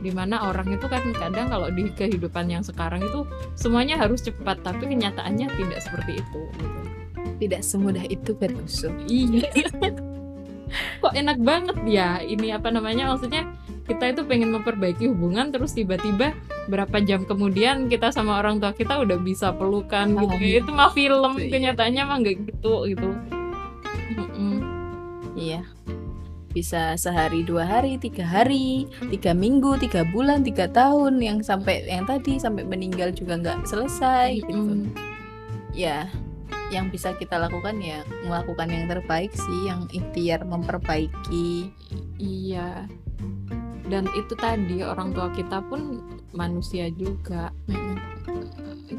[0.02, 3.22] di mana orang itu kan kadang kalau di kehidupan yang sekarang itu
[3.54, 6.80] semuanya harus cepat tapi kenyataannya tidak seperti itu gitu.
[7.38, 9.46] tidak semudah itu berkusuk Iya.
[11.04, 13.44] Kok enak banget ya ini apa namanya maksudnya
[13.90, 16.32] kita itu pengen memperbaiki hubungan terus tiba-tiba
[16.72, 20.32] berapa jam kemudian kita sama orang tua kita udah bisa pelukan gitu.
[20.32, 20.60] Paham.
[20.64, 21.50] Itu mah film, Iya.
[21.52, 23.10] kenyataannya mah nggak gitu gitu.
[24.16, 24.56] Mm-mm.
[25.36, 25.64] iya
[26.52, 32.06] bisa sehari dua hari tiga hari tiga minggu tiga bulan tiga tahun yang sampai yang
[32.06, 34.92] tadi sampai meninggal juga nggak selesai gitu Mm.
[35.72, 36.06] ya
[36.72, 41.72] yang bisa kita lakukan ya melakukan yang terbaik sih yang ikhtiar memperbaiki
[42.22, 42.86] Iya.
[43.90, 46.00] Dan itu tadi orang tua kita pun
[46.32, 47.50] manusia juga.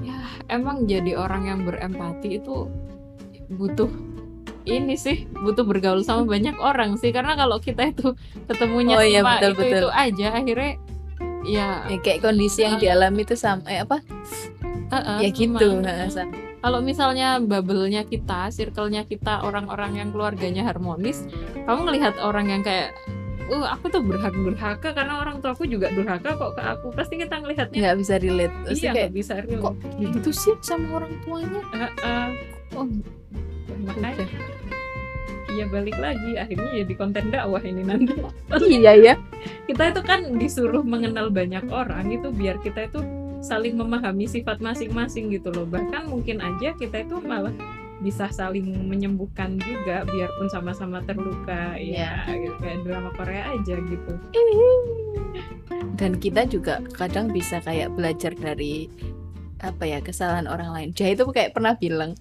[0.03, 0.19] Ya,
[0.51, 2.67] emang jadi orang yang berempati itu
[3.55, 3.89] butuh
[4.65, 7.11] ini sih, butuh bergaul sama banyak orang sih.
[7.11, 8.15] Karena kalau kita itu
[8.47, 9.79] ketemunya Oh iya, cuma betul, itu betul.
[9.79, 10.73] itu aja, akhirnya
[11.43, 13.99] ya, ya kayak kondisi yang dialami itu sama eh, apa
[14.93, 15.83] eh-eh, ya gitu.
[16.63, 21.27] Kalau misalnya bubble-nya kita, circle-nya kita, orang-orang yang keluarganya harmonis,
[21.67, 22.95] kamu ngelihat orang yang kayak,
[23.51, 26.95] uh aku tuh berhak durhaka karena orang tuaku juga durhaka kok ke aku.
[26.95, 29.59] Pasti kita ngelihatnya, nggak bisa relate Pasti iya kayak bisa real.
[29.59, 32.27] kok gitu sih sama orang tuanya Heeh.
[32.79, 32.87] oh
[33.83, 34.27] makanya,
[35.53, 36.39] iya balik lagi.
[36.41, 38.15] Akhirnya jadi konten dakwah ini nanti.
[38.81, 39.15] iya ya
[39.67, 43.01] kita itu kan disuruh mengenal banyak orang itu biar kita itu
[43.43, 45.67] saling memahami sifat masing-masing gitu loh.
[45.67, 47.53] Bahkan mungkin aja kita itu malah
[48.03, 54.13] bisa saling menyembuhkan juga biarpun sama-sama terluka ya gitu kayak drama Korea aja gitu.
[55.95, 58.91] Dan kita juga kadang bisa kayak belajar dari
[59.63, 60.89] apa ya kesalahan orang lain.
[60.95, 62.19] Jah itu kayak pernah bilang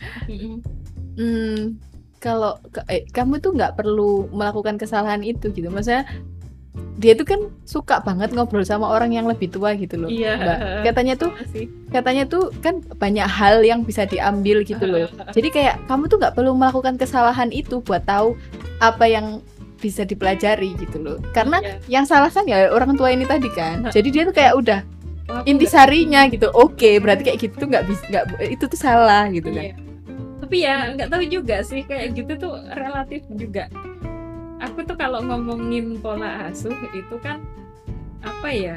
[1.18, 1.78] hmm,
[2.22, 5.68] kalau eh, kamu tuh nggak perlu melakukan kesalahan itu gitu.
[5.68, 6.05] Maksudnya
[7.01, 10.38] dia tuh kan suka banget ngobrol sama orang yang lebih tua gitu loh iya.
[10.39, 10.57] Mbak.
[10.88, 11.66] katanya tuh sih.
[11.91, 15.09] katanya tuh kan banyak hal yang bisa diambil gitu loh.
[15.36, 18.38] Jadi kayak kamu tuh nggak perlu melakukan kesalahan itu buat tahu
[18.80, 19.41] apa yang
[19.82, 21.18] bisa dipelajari gitu loh.
[21.34, 21.76] Karena Iya.
[21.89, 23.88] yang salah kan ya orang tua ini tadi kan.
[23.95, 24.80] Jadi dia tuh kayak udah
[25.43, 26.53] intisarinya gitu.
[26.53, 29.76] Oke berarti kayak gitu nggak bisa nggak itu tuh salah gitu Iya.
[30.52, 33.72] Tapi ya nggak tahu juga sih kayak gitu tuh relatif juga.
[34.60, 37.39] Aku tuh kalau ngomongin pola asuh itu kan
[38.20, 38.76] apa ya?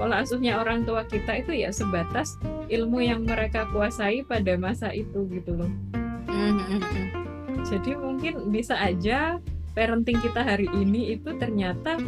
[0.00, 2.40] Pola asuhnya orang tua kita itu ya sebatas
[2.72, 5.68] ilmu yang mereka kuasai pada masa itu gitu loh.
[6.24, 6.80] Mhm,
[7.68, 9.44] Jadi mungkin bisa aja
[9.76, 12.00] parenting kita hari ini itu ternyata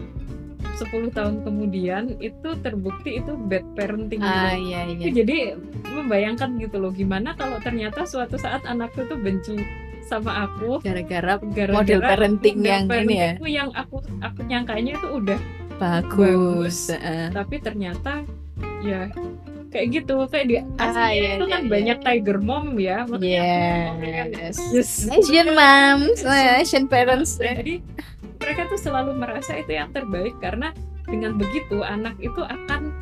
[0.78, 4.28] 10 tahun kemudian itu terbukti itu bad parenting gitu.
[4.28, 5.36] ah iya Itu iya jadi
[5.86, 9.58] membayangkan gitu loh gimana kalau ternyata suatu saat anakku tuh benci
[10.02, 13.32] sama aku gara-gara Model parenting model yang ini ya?
[13.46, 15.38] yang aku aku nyangkanya itu udah
[15.78, 17.30] bagus Heeh.
[17.30, 18.22] tapi ternyata
[18.82, 19.08] ya
[19.72, 21.70] kayak gitu kayak di Ah, aslinya iya, itu iya, kan iya.
[21.70, 23.46] banyak tiger mom ya makanya
[24.28, 24.90] yes Yes.
[25.08, 27.80] Asian moms Asian parents jadi
[28.52, 30.76] mereka tuh selalu merasa itu yang terbaik karena
[31.08, 32.92] dengan begitu anak itu akan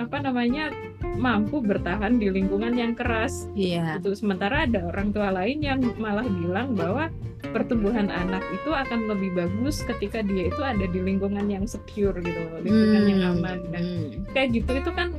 [0.00, 0.72] apa namanya
[1.20, 3.44] mampu bertahan di lingkungan yang keras.
[3.52, 4.00] Iya.
[4.00, 7.12] Itu sementara ada orang tua lain yang malah bilang bahwa
[7.52, 12.40] pertumbuhan anak itu akan lebih bagus ketika dia itu ada di lingkungan yang secure gitu
[12.48, 13.58] loh, lingkungan yang Hmm, aman.
[13.76, 14.32] Dan hmm.
[14.32, 15.12] kayak gitu itu kan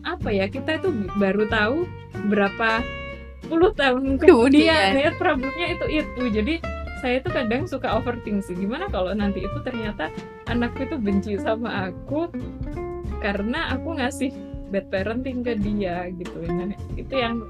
[0.00, 0.88] apa ya kita itu
[1.20, 1.84] baru tahu
[2.32, 2.80] berapa
[3.52, 4.96] puluh tahun kemudian.
[4.96, 4.96] Kemudian.
[4.96, 6.22] ya problemnya itu itu.
[6.32, 6.54] Jadi
[7.00, 10.08] saya tuh kadang suka overthink sih gimana kalau nanti itu ternyata
[10.48, 12.32] anakku itu benci sama aku
[13.20, 14.32] karena aku ngasih
[14.72, 16.42] bad parenting ke dia gitu.
[16.46, 17.44] Nah itu yang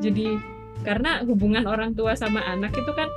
[0.00, 0.36] jadi
[0.84, 3.08] karena hubungan orang tua sama anak itu kan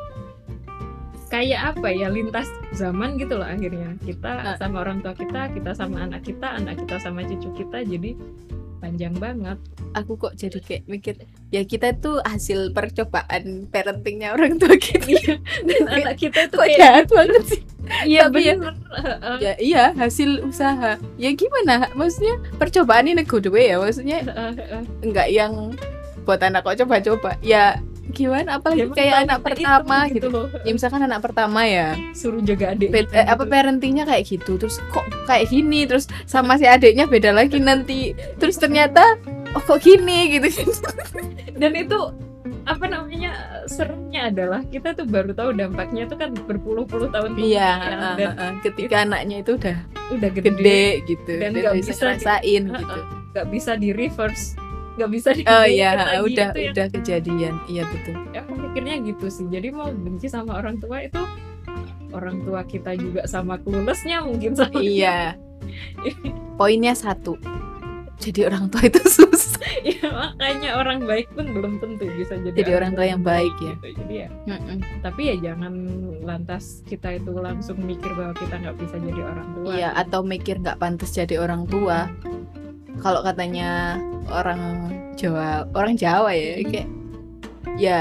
[1.31, 2.45] kayak apa ya lintas
[2.77, 3.97] zaman gitu loh akhirnya.
[4.03, 8.15] Kita sama orang tua kita kita sama anak kita anak kita sama cucu kita jadi
[8.83, 9.55] panjang banget.
[9.95, 11.15] Aku kok jadi kayak mikir
[11.49, 15.39] ya kita tuh hasil percobaan parentingnya orang tua kita.
[15.67, 17.61] Dan anak kita itu kok kayak jahat banget sih?
[18.03, 18.59] Iya tapi ya-
[19.39, 20.99] ya iya hasil usaha.
[21.15, 21.87] Ya gimana?
[21.95, 23.79] Maksudnya percobaan ini good way ya?
[23.79, 24.19] Maksudnya
[24.99, 25.71] enggak yang
[26.23, 27.39] buat anak kok coba-coba.
[27.39, 27.79] Ya
[28.13, 28.49] gimana?
[28.55, 30.45] Apalagi Ya, kayak anak pertama hitung gitu loh.
[30.59, 31.97] ya misalkan anak pertama ya.
[32.11, 34.55] Suruh jaga adik eh, apa parentingnya kayak gitu.
[34.55, 35.83] Terus kok kayak gini?
[35.83, 38.13] Terus sama si adiknya beda lagi nanti.
[38.37, 39.17] Terus ternyata
[39.51, 40.31] oh kok gini?
[40.31, 40.47] gitu.
[41.59, 41.99] Dan itu
[42.63, 43.31] apa namanya
[43.65, 47.99] seremnya adalah kita tuh baru tahu dampaknya itu kan berpuluh-puluh tahun iya kemudian.
[47.99, 49.77] uh, dan uh, uh, ketika anaknya itu udah
[50.09, 52.79] udah gede gede gitu Dan nggak bisa di- ngerasain Uh-uh.
[52.79, 52.95] gitu.
[53.33, 54.55] nggak bisa di reverse
[54.93, 56.33] nggak bisa di oh iya lagi.
[56.33, 60.61] udah Itu yang udah kejadian iya betul aku mikirnya gitu sih jadi mau benci sama
[60.61, 61.21] orang tua itu
[62.13, 65.33] orang tua kita juga sama cluelessnya mungkin sama iya
[66.59, 67.37] poinnya satu
[68.21, 72.71] jadi orang tua itu susah ya makanya orang baik pun belum tentu bisa jadi, Jadi
[72.71, 73.73] orang tua yang baik ya.
[73.75, 73.87] gitu.
[73.99, 74.77] jadi ya Mm-mm.
[75.03, 75.73] tapi ya jangan
[76.23, 80.55] lantas kita itu langsung mikir bahwa kita nggak bisa jadi orang tua iya atau mikir
[80.61, 82.07] nggak pantas jadi orang tua
[83.01, 83.97] kalau katanya
[84.29, 86.87] orang Jawa orang Jawa ya kayak
[87.77, 87.97] ya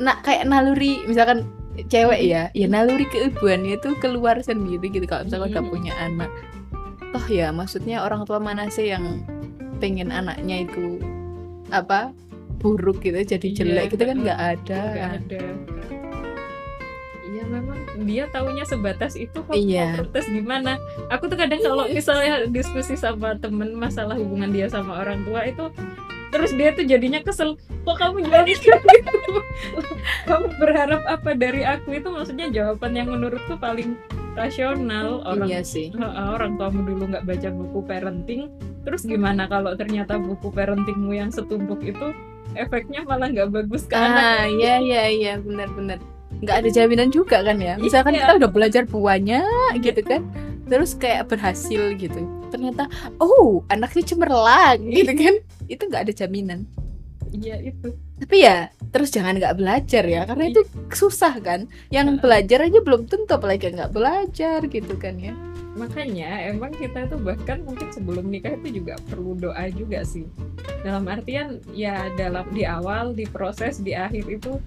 [0.00, 1.48] nak kayak naluri misalkan
[1.88, 5.04] cewek ya ya naluri keibuannya itu keluar sendiri gitu.
[5.08, 6.30] Kalau misalnya udah punya anak
[7.12, 9.20] toh ya maksudnya orang tua mana sih yang
[9.80, 10.96] pengen anaknya itu
[11.68, 12.12] apa
[12.62, 13.84] buruk gitu jadi Iya, jelek?
[13.96, 14.80] Gitu kan nggak ada.
[14.80, 15.42] Nggak ada
[17.42, 19.98] Iya memang dia taunya sebatas itu kok Iya.
[19.98, 20.78] protes gimana.
[21.10, 25.66] Aku tuh kadang kalau misalnya diskusi sama temen masalah hubungan dia sama orang tua itu
[26.30, 28.70] terus dia tuh jadinya kesel kok kamu jawab gitu?
[30.30, 31.98] Kamu berharap apa dari aku?
[31.98, 33.98] Itu maksudnya jawaban yang menurutku paling
[34.32, 35.20] rasional.
[35.26, 38.48] Orang iya sih orang tuamu dulu nggak baca buku parenting
[38.82, 42.10] terus gimana kalau ternyata buku parentingmu yang setumpuk itu
[42.58, 44.18] efeknya malah nggak bagus ke anak?
[44.18, 45.02] ah iya iya.
[45.10, 45.98] Iya benar-benar
[46.42, 47.78] nggak ada jaminan juga kan ya?
[47.78, 48.26] Misalkan Iya.
[48.26, 50.22] kita udah belajar banyak gitu kan
[50.66, 52.20] terus kayak berhasil gitu.
[52.48, 52.88] Ternyata
[53.20, 55.34] oh anaknya cemerlang gitu kan.
[55.68, 56.66] Itu nggak ada jaminan.
[57.32, 60.62] Iya itu tapi ya terus jangan nggak belajar ya karena itu
[60.94, 61.66] susah kan.
[61.90, 65.34] Yang belajar aja belum tentu apalagi nggak belajar gitu kan ya.
[65.74, 70.28] Makanya emang kita tuh bahkan mungkin sebelum nikah itu juga perlu doa juga sih.
[70.86, 74.62] Dalam artian ya dalam di awal di proses di akhir itu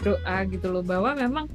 [0.00, 0.80] doa gitu loh.
[0.80, 1.50] Bahwa memang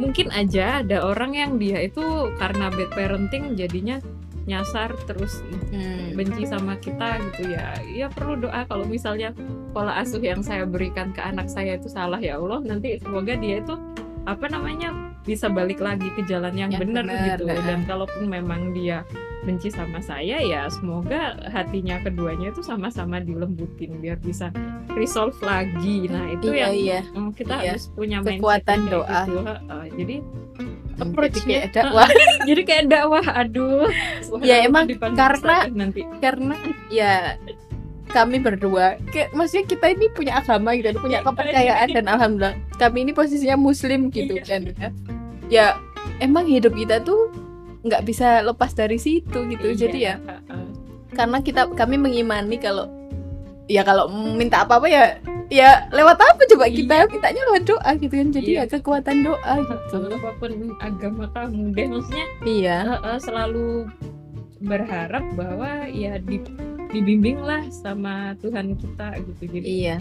[0.00, 4.00] mungkin aja ada orang yang dia itu karena bad parenting jadinya
[4.46, 5.42] nyasar terus
[5.74, 6.14] Hmm.
[6.14, 9.34] benci sama kita gitu ya ya perlu doa kalau misalnya
[9.74, 13.60] pola asuh yang saya berikan ke anak saya itu salah ya Allah nanti semoga dia
[13.60, 13.74] itu
[14.24, 14.94] apa namanya
[15.26, 17.58] bisa balik lagi ke jalan yang, Yang benar gitu nah.
[17.66, 19.02] dan kalaupun memang dia
[19.46, 24.50] benci sama saya ya semoga hatinya keduanya itu sama-sama dilembutin biar bisa
[24.92, 27.70] resolve lagi nah itu iya yang iya mm, kita Iya.
[27.72, 29.20] harus punya Kekuatan doa.
[29.22, 29.38] gitu.
[29.40, 30.16] Heeh, jadi jadi
[30.98, 32.08] approach-nya, kayak dakwah
[32.48, 33.86] jadi kayak dakwah aduh
[34.42, 36.56] Ya, emang karena- nanti karena
[36.88, 37.38] ya
[38.08, 42.98] kami berdua kayak maksudnya kita ini punya agama gitu punya Iya, kepercayaan dan alhamdulillah kami
[43.02, 44.42] ini posisinya muslim gitu Iya.
[44.42, 44.88] kan ya.
[45.46, 45.66] ya
[46.18, 47.28] emang hidup kita tuh
[47.86, 49.66] nggak bisa lepas dari situ gitu.
[49.72, 50.14] Iya, jadi ya
[51.16, 52.90] karena kita kami mengimani kalau
[53.66, 55.04] ya kalau minta apa apa ya
[55.48, 56.94] ya lewat apa coba kita?
[57.02, 57.06] Iya.
[57.10, 58.28] mintanya lewat doa gitu kan.
[58.34, 58.62] Jadi Iya.
[58.66, 59.96] ya kekuatan doa gitu.
[60.10, 60.50] apa pun
[60.82, 61.62] agama kamu.
[61.74, 62.78] Deh maksudnya iya.
[63.22, 63.86] selalu
[64.56, 66.40] berharap bahwa ya di,
[66.90, 69.42] dibimbinglah sama Tuhan kita gitu.
[69.58, 69.96] Jadi iya.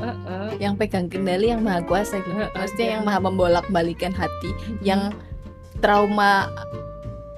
[0.00, 2.36] eh, eh, yang pegang kendali yang maha kuasa gitu.
[2.36, 2.94] Heeh, maksudnya iya.
[2.98, 4.50] yang maha membolak balikan hati
[4.84, 5.14] yang
[5.80, 6.48] trauma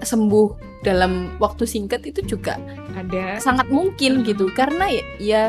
[0.03, 2.59] sembuh dalam waktu singkat itu juga
[2.94, 3.38] ada.
[3.38, 4.50] sangat mungkin gitu.
[4.53, 5.42] Karena ya, ya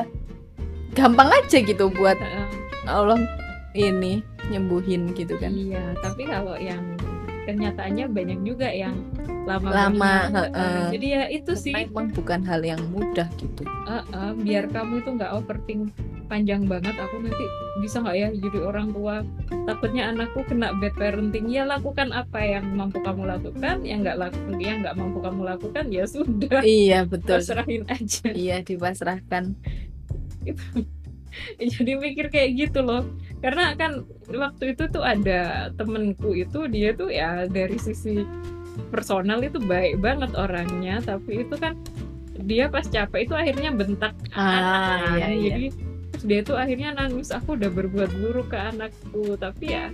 [0.93, 2.17] gampang aja gitu buat
[2.85, 3.17] Allah
[3.73, 4.21] ini
[4.53, 5.49] nyembuhin gitu kan.
[5.51, 6.81] Iya tapi kalau yang
[7.43, 8.95] kenyataannya banyak juga yang
[9.43, 10.49] lama Lama, banget.
[10.55, 10.83] heeh.
[10.95, 11.75] jadi ya itu sih.
[11.91, 13.67] bukan hal yang mudah gitu.
[13.67, 15.91] Eh, eh, biar kamu itu nggak overthink
[16.25, 17.45] panjang banget aku nanti
[17.81, 19.25] bisa nggak ya jadi orang tua?
[19.65, 21.49] Takutnya anakku kena bad parenting.
[21.49, 23.81] Ya lakukan apa yang mampu kamu lakukan.
[23.81, 26.61] Yang nggak lakukan yang nggak mampu kamu lakukan ya sudah.
[26.61, 27.41] Iya betul.
[27.41, 28.29] Serahin aja.
[28.29, 29.57] Iya dipasrahkan.
[31.73, 33.03] Jadi mikir kayak gitu loh.
[33.41, 38.23] Karena kan waktu itu tuh ada temenku itu dia tuh ya dari sisi
[38.93, 41.01] personal itu baik banget orangnya.
[41.01, 41.73] Tapi itu kan
[42.43, 45.17] dia pas capek itu akhirnya bentak ah anak.
[45.17, 45.53] iya iya.
[45.53, 45.67] Jadi
[46.23, 47.35] terus dia tuh akhirnya nangis.
[47.35, 49.35] Aku udah berbuat buruk ke anakku.
[49.35, 49.91] Tapi ya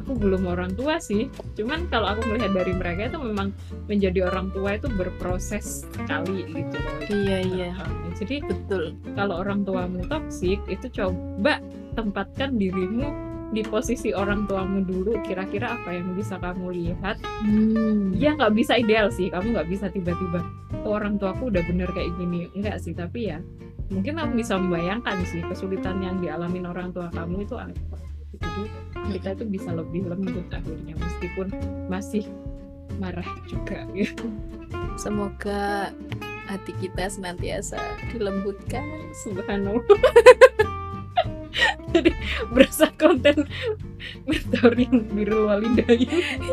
[0.00, 1.28] aku belum orang tua sih.
[1.52, 3.52] Cuman kalau aku melihat dari mereka itu memang
[3.84, 6.78] menjadi orang tua itu berproses sekali gitu.
[7.12, 7.70] Iya iya.
[8.16, 8.96] Jadi betul.
[9.12, 11.60] kalau orang tuamu toksik itu coba
[11.92, 13.12] tempatkan dirimu
[13.52, 15.20] di posisi orang tuamu dulu.
[15.28, 17.20] Kira-kira apa yang bisa kamu lihat?
[17.44, 18.16] Hmm.
[18.16, 19.28] ya nggak bisa ideal sih.
[19.28, 20.40] Kamu nggak bisa tiba-tiba
[20.88, 22.48] "Oh, orang tuaku udah bener kayak gini.
[22.56, 22.96] Enggak sih.
[22.96, 23.44] Tapi ya
[23.92, 27.98] mungkin kamu bisa membayangkan sih kesulitan yang dialamin orang tua kamu itu apa?
[28.36, 28.62] Jadi
[29.16, 31.46] kita itu bisa lebih lembut akhirnya meskipun
[31.86, 32.26] masih
[32.98, 34.28] marah juga gitu.
[34.98, 35.92] Semoga
[36.46, 37.78] hati kita senantiasa
[38.10, 38.84] dilembutkan.
[39.26, 39.82] Subhanallah.
[41.96, 42.12] Jadi
[42.52, 43.48] berasa konten
[44.28, 46.04] mentoring biru walidain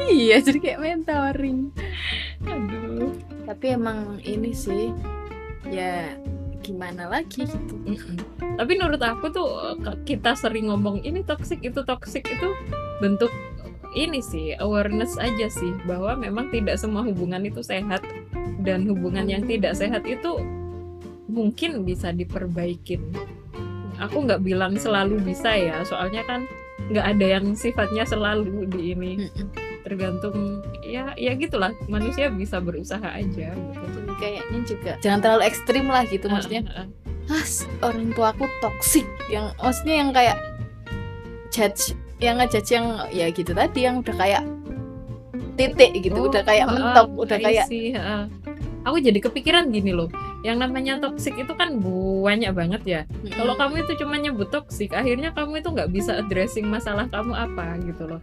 [0.07, 1.67] iya jadi kayak mentoring.
[2.47, 3.11] Aduh.
[3.43, 4.95] Tapi emang ini sih
[5.67, 6.15] ya
[6.63, 7.75] gimana lagi gitu.
[8.55, 9.47] Tapi menurut aku tuh
[9.83, 12.49] ke- kita sering ngomong ini toxic itu toxic itu
[13.03, 13.29] bentuk
[13.93, 18.01] ini sih awareness aja sih bahwa memang tidak semua hubungan itu sehat.
[18.63, 20.39] Dan hubungan yang tidak sehat itu
[21.27, 23.03] mungkin bisa diperbaikin.
[23.99, 26.47] Aku nggak bilang selalu bisa ya soalnya kan
[26.89, 29.11] nggak ada yang sifatnya selalu di ini.
[29.83, 33.99] Tergantung ya ya gitulah manusia bisa berusaha aja gitu.
[34.17, 34.91] Kayaknya juga.
[35.03, 36.63] Jangan terlalu ekstrim lah gitu maksudnya.
[37.31, 37.43] ah
[37.79, 40.37] orang tua aku toksik yang maksudnya yang kayak
[41.55, 44.43] judge yang ngejudge yang ya gitu tadi yang udah kayak
[45.55, 48.23] titik gitu Oh, udah kayak heeh, mentok udah I kayak see, heeh.
[48.83, 50.11] aku jadi kepikiran gini loh
[50.43, 53.01] yang namanya toxic itu kan banyak banget ya.
[53.31, 57.79] Kalau kamu itu cuma nyebut toxic akhirnya kamu itu nggak bisa addressing masalah kamu apa
[57.87, 58.19] gitu loh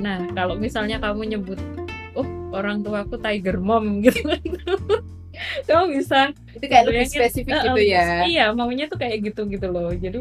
[0.00, 1.60] nah kalau misalnya kamu nyebut
[2.16, 2.26] oh
[2.56, 4.24] orang tuaku tiger mom gitu
[5.68, 8.06] kamu bisa itu kayak lebih spesifik eh, gitu ya.
[8.26, 9.88] iya maunya tuh kayak gitu gitu loh.
[9.94, 10.20] Jadi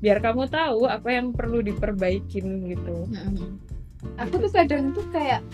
[0.00, 3.08] biar kamu tahu apa yang perlu diperbaikin gitu.
[3.10, 3.60] Mm-mm.
[4.16, 5.44] aku tuh kadang tuh kayak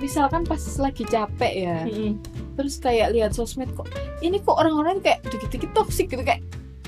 [0.00, 2.16] misalkan pas lagi capek ya Mm-mm.
[2.56, 3.90] terus kayak lihat sosmed kok
[4.24, 6.40] ini kok orang-orang kayak dikit-dikit toksik gitu kayak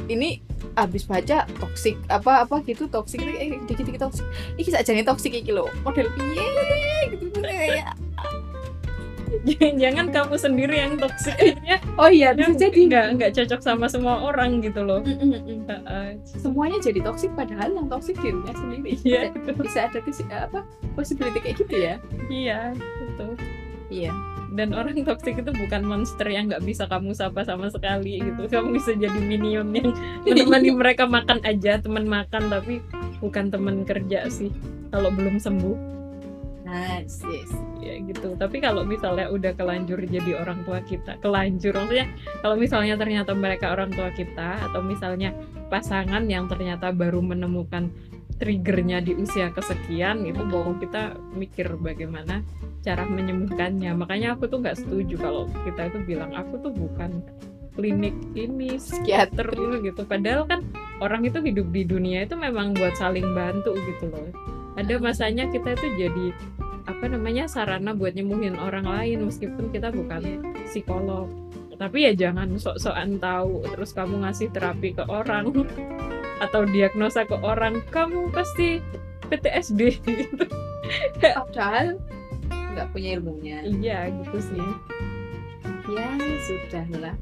[0.07, 0.41] ini
[0.77, 4.27] abis baca toksik apa apa gitu toksik kayak dikit-dikit toksik
[4.61, 6.47] iki saja nih toksik iki lo model piye?
[7.17, 7.97] Gitu kayak
[9.79, 10.93] jangan kamu sendiri yang
[11.35, 11.77] akhirnya.
[11.99, 12.79] Oh iya bisa jadi.
[12.89, 15.67] nggak nggak cocok sama semua orang gitu loh Mm-mm-mm.
[15.67, 16.09] Heeh.
[16.25, 18.99] semuanya jadi toksik padahal yang toksik dirinya sendiri.
[19.03, 19.35] Iya.
[19.35, 19.99] bisa, bisa ada
[20.47, 20.61] apa
[20.95, 21.95] possibility kayak gitu ya?
[22.31, 23.27] Iya gitu
[23.91, 24.13] iya
[24.57, 28.49] dan orang toksik itu bukan monster yang nggak bisa kamu sapa sama sekali gitu.
[28.49, 29.93] Kamu bisa jadi minion yang
[30.25, 32.81] menemani mereka makan aja teman makan tapi
[33.21, 34.49] bukan teman kerja sih
[34.89, 35.95] kalau belum sembuh.
[36.67, 38.35] Nice yes ya gitu.
[38.35, 42.09] Tapi kalau misalnya udah kelanjur jadi orang tua kita kelanjur maksudnya
[42.43, 45.31] kalau misalnya ternyata mereka orang tua kita atau misalnya
[45.71, 47.93] pasangan yang ternyata baru menemukan
[48.37, 52.45] triggernya di usia kesekian itu baru kita mikir bagaimana
[52.85, 53.97] cara menyembuhkannya.
[53.97, 57.25] Makanya aku tuh nggak setuju kalau kita itu bilang aku tuh bukan
[57.77, 59.49] klinik ini psikiater
[59.85, 60.03] gitu.
[60.05, 60.65] Padahal kan
[61.01, 64.29] orang itu hidup di dunia itu memang buat saling bantu gitu loh.
[64.77, 66.27] Ada masanya kita itu jadi
[66.87, 71.29] apa namanya sarana buat nyembuhin orang lain meskipun kita bukan psikolog.
[71.77, 75.53] Tapi ya jangan sok-sokan tahu terus kamu ngasih terapi ke orang
[76.41, 78.81] atau diagnosa ke orang kamu pasti
[79.33, 80.45] PTSD gitu
[81.23, 81.99] padahal
[82.77, 83.59] nggak punya ilmunya.
[83.65, 84.69] Iya gitu sih.
[85.89, 86.09] Ya
[86.45, 87.17] sudah lah.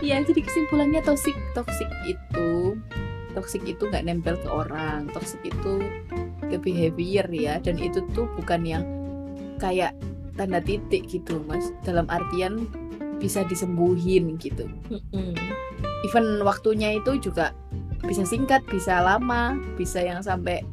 [0.00, 2.78] Ya jadi kesimpulannya toxic toxic itu
[3.34, 5.10] toxic itu nggak nempel ke orang.
[5.10, 5.82] Toxic itu
[6.46, 8.84] ke behavior ya dan itu tuh bukan yang
[9.58, 9.92] kayak
[10.38, 11.74] tanda titik gitu mas.
[11.82, 12.70] Dalam artian
[13.20, 14.64] bisa disembuhin gitu.
[14.88, 15.36] Mm-mm.
[16.00, 17.52] even waktunya itu juga
[18.04, 20.64] bisa singkat bisa lama bisa yang sampai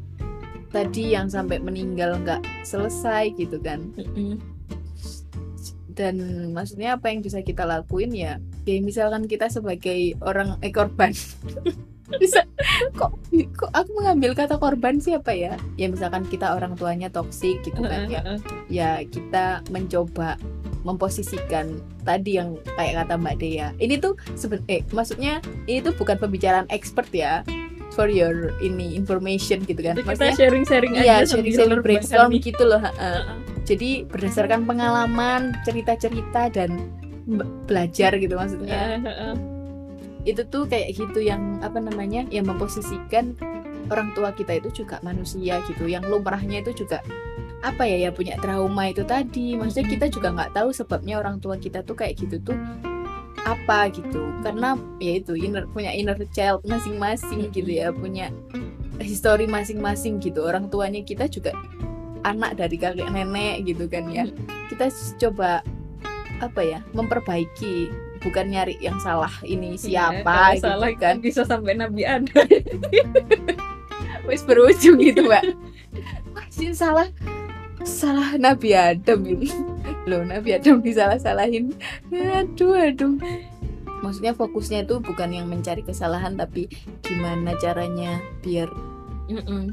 [0.68, 3.88] tadi yang sampai meninggal nggak selesai gitu kan.
[5.98, 6.14] Dan
[6.54, 11.12] maksudnya apa yang bisa kita lakuin ya ya misalkan kita sebagai orang eh korban.
[12.08, 12.40] Bisa
[12.96, 13.12] kok
[13.52, 15.60] kok aku mengambil kata korban siapa ya?
[15.76, 18.24] Ya misalkan kita orang tuanya toksik gitu kan ya.
[18.72, 20.40] Ya kita mencoba
[20.82, 26.16] memposisikan tadi yang kayak kata Mbak Dea ini tuh seben eh maksudnya ini tuh bukan
[26.16, 27.42] pembicaraan expert ya
[27.90, 32.62] for your ini information gitu kan Jadi kita maksudnya sharing-sharing iya aja sharing-sharing brainstorm gitu
[32.62, 32.94] loh ha-ha.
[32.94, 33.22] Heeh.
[33.64, 36.70] jadi berdasarkan pengalaman cerita-cerita dan
[37.24, 39.34] be- belajar gitu maksudnya Heeh, heeh.
[40.24, 43.34] itu tuh kayak gitu yang apa namanya yang memposisikan
[43.88, 47.00] orang tua kita itu juga manusia gitu yang lumrahnya itu juga
[47.58, 49.58] apa ya ya punya trauma itu tadi.
[49.58, 52.58] Maksudnya kita juga nggak tahu sebabnya orang tua kita tuh kayak gitu tuh
[53.42, 54.30] apa gitu.
[54.44, 58.30] Karena ya itu inner punya inner child masing-masing gitu ya punya
[59.02, 60.46] histori masing-masing gitu.
[60.46, 61.50] Orang tuanya kita juga
[62.22, 64.26] anak dari kakek nenek gitu kan ya.
[64.70, 65.62] Kita coba
[66.38, 67.90] apa ya memperbaiki
[68.22, 71.00] bukan nyari yang salah ini Iya, siapa kalau gitu salah kan.
[71.02, 72.46] kan bisa sampai Nabi Adam.
[74.28, 75.56] Wis berujung gitu mbak.
[76.34, 77.08] Masih salah
[77.84, 79.50] salah Nabi Adam ini.
[80.10, 81.74] Loh Nabi Adam disalah-salahin.
[82.10, 83.18] Aduh aduh.
[83.98, 86.70] Maksudnya fokusnya itu bukan yang mencari kesalahan tapi
[87.02, 88.70] gimana caranya biar
[89.26, 89.68] Mm-mm.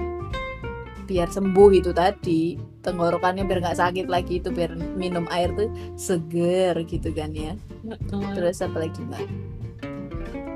[1.06, 2.58] biar sembuh itu tadi.
[2.82, 7.54] Tenggorokannya biar nggak sakit lagi itu biar minum air tuh seger gitu kan ya.
[7.86, 8.34] Heeh.
[8.34, 9.26] terus apa lagi mbak?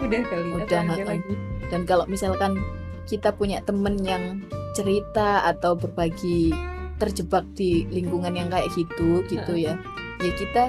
[0.02, 1.34] Udah kali Udah, lagi?
[1.70, 2.58] Dan kalau misalkan
[3.06, 4.41] kita punya temen yang
[4.74, 6.54] cerita atau berbagi
[7.00, 9.80] terjebak di lingkungan yang kayak gitu gitu ya.
[10.20, 10.64] Ya kita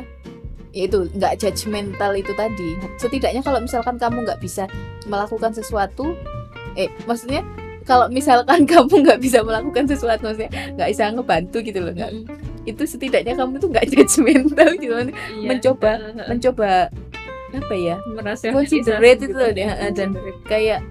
[0.71, 2.79] ya itu nggak judgmental itu tadi.
[2.97, 4.71] Setidaknya kalau misalkan kamu nggak bisa
[5.11, 6.15] melakukan sesuatu
[6.79, 7.43] eh maksudnya
[7.83, 12.11] kalau misalkan kamu nggak bisa melakukan sesuatu maksudnya nggak bisa ngebantu gitu loh nggak.
[12.65, 15.47] Itu setidaknya kamu tuh nggak judgmental gitu Iya.
[15.51, 15.91] mencoba
[16.31, 16.71] mencoba
[17.51, 17.99] apa ya?
[18.15, 20.15] Merasa considerate itu loh deh, dan
[20.47, 20.87] kayak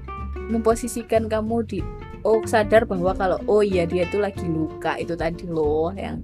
[0.52, 1.80] memposisikan kamu di
[2.24, 6.24] oh sadar bahwa kalau oh iya dia tuh lagi luka itu tadi loh yang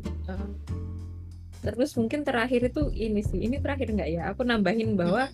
[1.65, 4.21] terus mungkin terakhir itu ini sih ini terakhir nggak ya?
[4.29, 5.33] Aku nambahin bahwa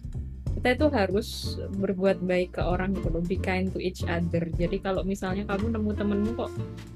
[0.55, 4.47] kita itu harus berbuat baik ke orang gitu loh kind to each other.
[4.55, 6.51] Jadi kalau misalnya kamu nemu temenmu kok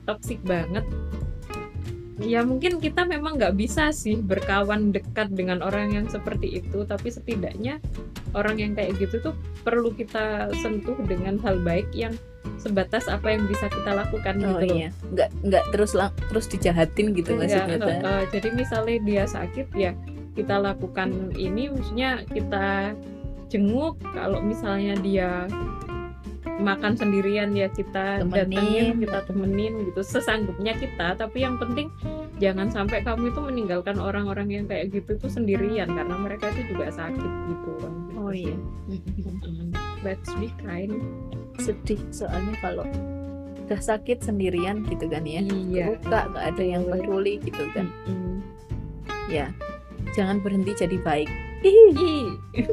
[0.07, 0.87] toxic banget
[2.23, 7.11] ya mungkin kita memang nggak bisa sih berkawan dekat dengan orang yang seperti itu tapi
[7.11, 7.83] setidaknya
[8.31, 9.35] orang yang kayak gitu tuh
[9.67, 12.15] perlu kita sentuh dengan hal baik yang
[12.61, 14.75] sebatas apa yang bisa kita lakukan oh gitu loh.
[14.79, 14.89] iya.
[15.11, 19.67] Nggak nggak terus lang terus dijahatin gitu Ya, maksudnya eh, eh, jadi misalnya dia sakit
[19.75, 19.91] ya
[20.35, 22.93] kita lakukan ini maksudnya kita
[23.49, 23.97] jenguk.
[24.13, 25.47] Kalau misalnya dia
[26.61, 28.31] makan sendirian ya kita Temenin.
[28.31, 31.17] datengin kita temenin gitu sesanggupnya kita.
[31.19, 31.91] Tapi yang penting
[32.39, 36.93] jangan sampai kamu itu meninggalkan orang-orang yang kayak gitu tuh sendirian karena mereka itu juga
[36.93, 37.69] sakit gitu.
[37.81, 38.55] Kan oh iya.
[40.05, 41.01] Let's be kind.
[41.57, 42.85] Sedih soalnya kalau
[43.65, 45.41] udah sakit sendirian gitu kan ya.
[45.41, 45.97] Iya.
[45.97, 47.89] Luka nggak ada yang peduli gitu kan.
[48.05, 48.37] Mm-mm.
[49.25, 49.49] ya
[50.13, 51.25] jangan berhenti jadi baik
[51.65, 52.37] Ih.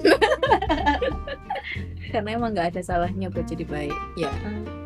[2.12, 4.28] karena emang nggak ada salahnya buat jadi baik ya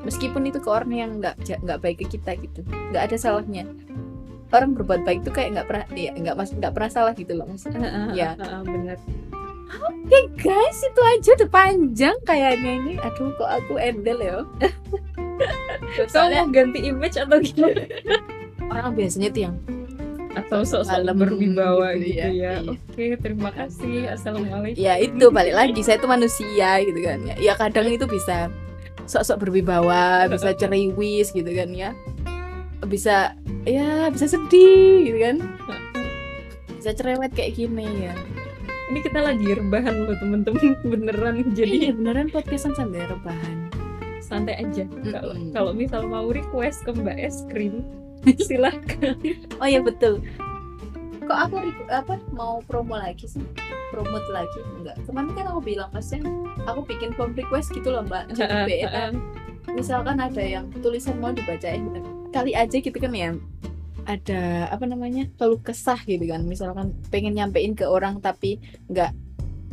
[0.07, 2.63] meskipun itu ke orang yang nggak nggak baik ke kita gitu
[2.95, 3.67] nggak ada salahnya
[4.55, 7.51] orang berbuat baik itu kayak nggak pernah ya nggak mas nggak pernah salah gitu loh
[7.51, 7.67] mas
[8.15, 8.39] Ya.
[8.63, 9.03] Benar
[9.67, 14.47] oke guys itu aja udah panjang kayaknya ini aduh kok aku endel ya
[16.13, 17.83] soalnya mau ganti image atau gimana?
[18.73, 19.57] orang biasanya tuh yang
[20.37, 22.29] Atau Malam berwibawa gitu gitu, ya.
[22.29, 22.31] ya.
[22.61, 22.77] Iya.
[22.77, 24.13] Oke, terima kasih.
[24.13, 24.77] Assalamualaikum.
[24.77, 28.53] ya itu balik lagi saya tuh manusia gitu kan ya ya kadang itu bisa
[29.09, 31.91] sok-sok berwibawa bisa ceriwis gitu kan ya
[32.85, 33.33] bisa
[33.65, 35.37] ya bisa sedih gitu kan
[36.77, 38.15] bisa cerewet kayak gini ya
[38.87, 41.35] Ini kita lagi rebahan loh temen-temen beneran.
[41.43, 43.67] iya Jadi beneran podcastan sambil rebahan
[44.23, 44.87] santai aja.
[45.07, 45.51] Kalau Mm-mm.
[45.51, 47.83] kalau misal mau request ke Mbak Es Krim,
[48.49, 49.17] silahkan.
[49.63, 50.23] oh ya betul.
[51.27, 51.57] Kok aku
[51.91, 53.43] apa mau promo lagi sih?
[53.91, 54.61] Promote lagi?
[54.79, 54.99] Enggak.
[55.07, 56.23] Kemarin kan aku bilang pasnya
[56.67, 59.15] aku bikin form request gitu loh mbak jadi
[59.75, 62.11] misalkan ada yang tulisan mau dibacain gitu.
[62.31, 63.35] kali aja gitu kan ya
[64.07, 66.47] ada apa namanya keluh kesah gitu kan.
[66.47, 69.11] Misalkan pengen nyampein ke orang tapi nggak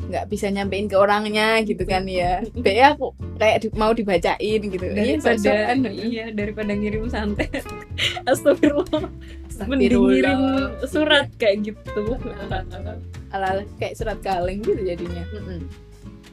[0.04, 2.44] nggak bisa nyampein ke orangnya gitu kan ya.
[2.64, 4.84] BA aku kayak di- mau dibacain gitu.
[4.84, 5.78] Iya, daripada sok-sokan.
[5.90, 7.64] iya daripada ngirim santet
[8.30, 9.08] astagfirullah.
[9.64, 10.40] Mending ngirim
[10.84, 12.04] surat kayak gitu.
[13.30, 15.24] Ala kayak surat kaleng gitu jadinya.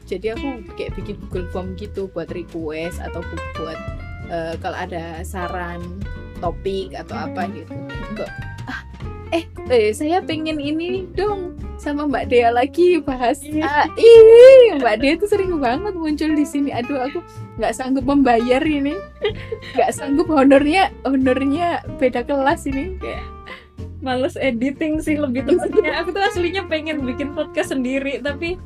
[0.05, 3.79] Jadi aku kayak bikin Google Form gitu buat request atau bu- buat
[4.27, 5.79] eh, kalau ada saran
[6.37, 7.71] topik atau apa gitu.
[8.13, 8.29] Kok
[8.67, 8.83] ah
[9.31, 13.65] eh, eh saya pengen ini dong sama Mbak Dea lagi bahas Iya.
[13.65, 16.69] ah, ih Mbak Dea tuh sering banget muncul di sini.
[16.69, 17.19] Aduh aku
[17.57, 18.93] nggak sanggup membayar ini.
[19.73, 22.99] Nggak sanggup honornya honornya beda kelas ini.
[23.01, 23.23] Kayak
[24.01, 26.05] males editing sih lebih tepatnya.
[26.05, 28.61] Aku tuh aslinya pengen bikin podcast sendiri tapi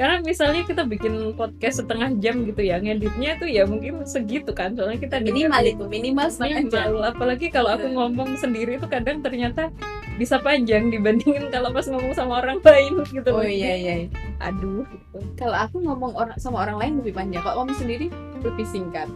[0.00, 4.72] karena misalnya kita bikin podcast setengah jam gitu ya ngeditnya tuh ya mungkin segitu kan.
[4.78, 6.86] Soalnya kita minimal itu minimal setengah jam.
[6.94, 9.68] minimal apalagi kalau aku ngomong sendiri tuh kadang ternyata
[10.20, 13.94] bisa panjang dibandingin kalau pas ngomong sama orang lain gitu oh iya iya.
[14.44, 15.16] Aduh gitu.
[15.40, 17.40] kalau aku ngomong orang sama orang lain lebih panjang.
[17.40, 18.12] Kalau ngomong sendiri
[18.44, 19.08] lebih singkat.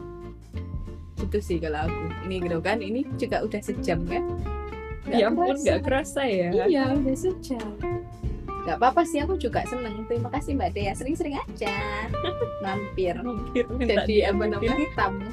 [1.21, 2.01] Gitu sih kalau aku.
[2.25, 4.25] Ini gitu kan ini juga udah sejam kan
[5.05, 6.49] Nggak ya ampun nggak kerasa ya.
[6.65, 7.69] Iya udah sejam.
[8.65, 10.09] Nggak apa-apa sih aku juga seneng.
[10.09, 10.97] Terima kasih mbak Dea.
[10.97, 11.77] Sering-sering aja.
[12.65, 13.21] Mampir.
[13.21, 14.89] Mampir jadi apa namanya?
[14.97, 15.29] tamu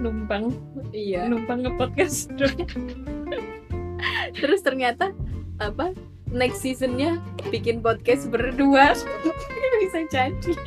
[0.00, 0.56] numpang.
[0.96, 1.28] Iya.
[1.28, 2.32] Numpang ngepodcast
[4.40, 5.12] terus ternyata
[5.60, 5.92] apa
[6.30, 8.92] next seasonnya bikin podcast berdua.
[9.82, 10.52] Bisa jadi.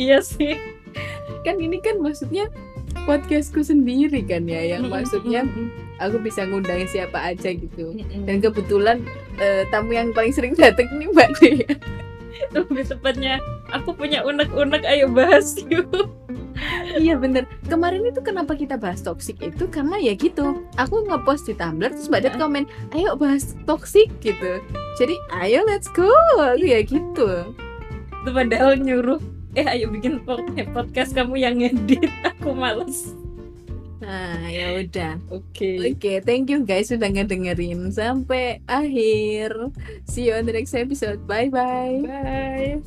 [0.00, 0.56] Iya sih.
[1.44, 2.48] Kan ini kan maksudnya
[3.04, 5.44] podcastku sendiri kan ya yang maksudnya
[6.00, 7.92] aku bisa ngundang siapa aja gitu.
[8.24, 9.04] Dan kebetulan
[9.36, 11.68] eh, tamu yang paling sering datang ini mbak Dea
[12.52, 16.08] lebih tepatnya aku punya unek-unek ayo bahas yuk
[16.98, 17.46] iya bener.
[17.70, 19.70] Kemarin itu kenapa kita bahas toxic itu?
[19.70, 24.58] Karena ya gitu aku ngepost di Tumblr terus mbak Dea komen ayo bahas toxic gitu.
[24.98, 26.10] Jadi ayo let's go.
[26.58, 27.54] Ya gitu.
[28.22, 29.22] Itu padahal nyuruh
[29.56, 32.10] eh ayo bikin pod- podcast kamu yang ngedit.
[32.36, 33.14] Aku males.
[34.02, 35.18] Nah ya udah.
[35.30, 35.94] Oke.
[35.94, 39.54] Oke, thank you guys sudah ngedengerin sampai akhir.
[40.08, 41.22] See you on the next episode.
[41.24, 42.02] Bye bye.
[42.02, 42.78] bye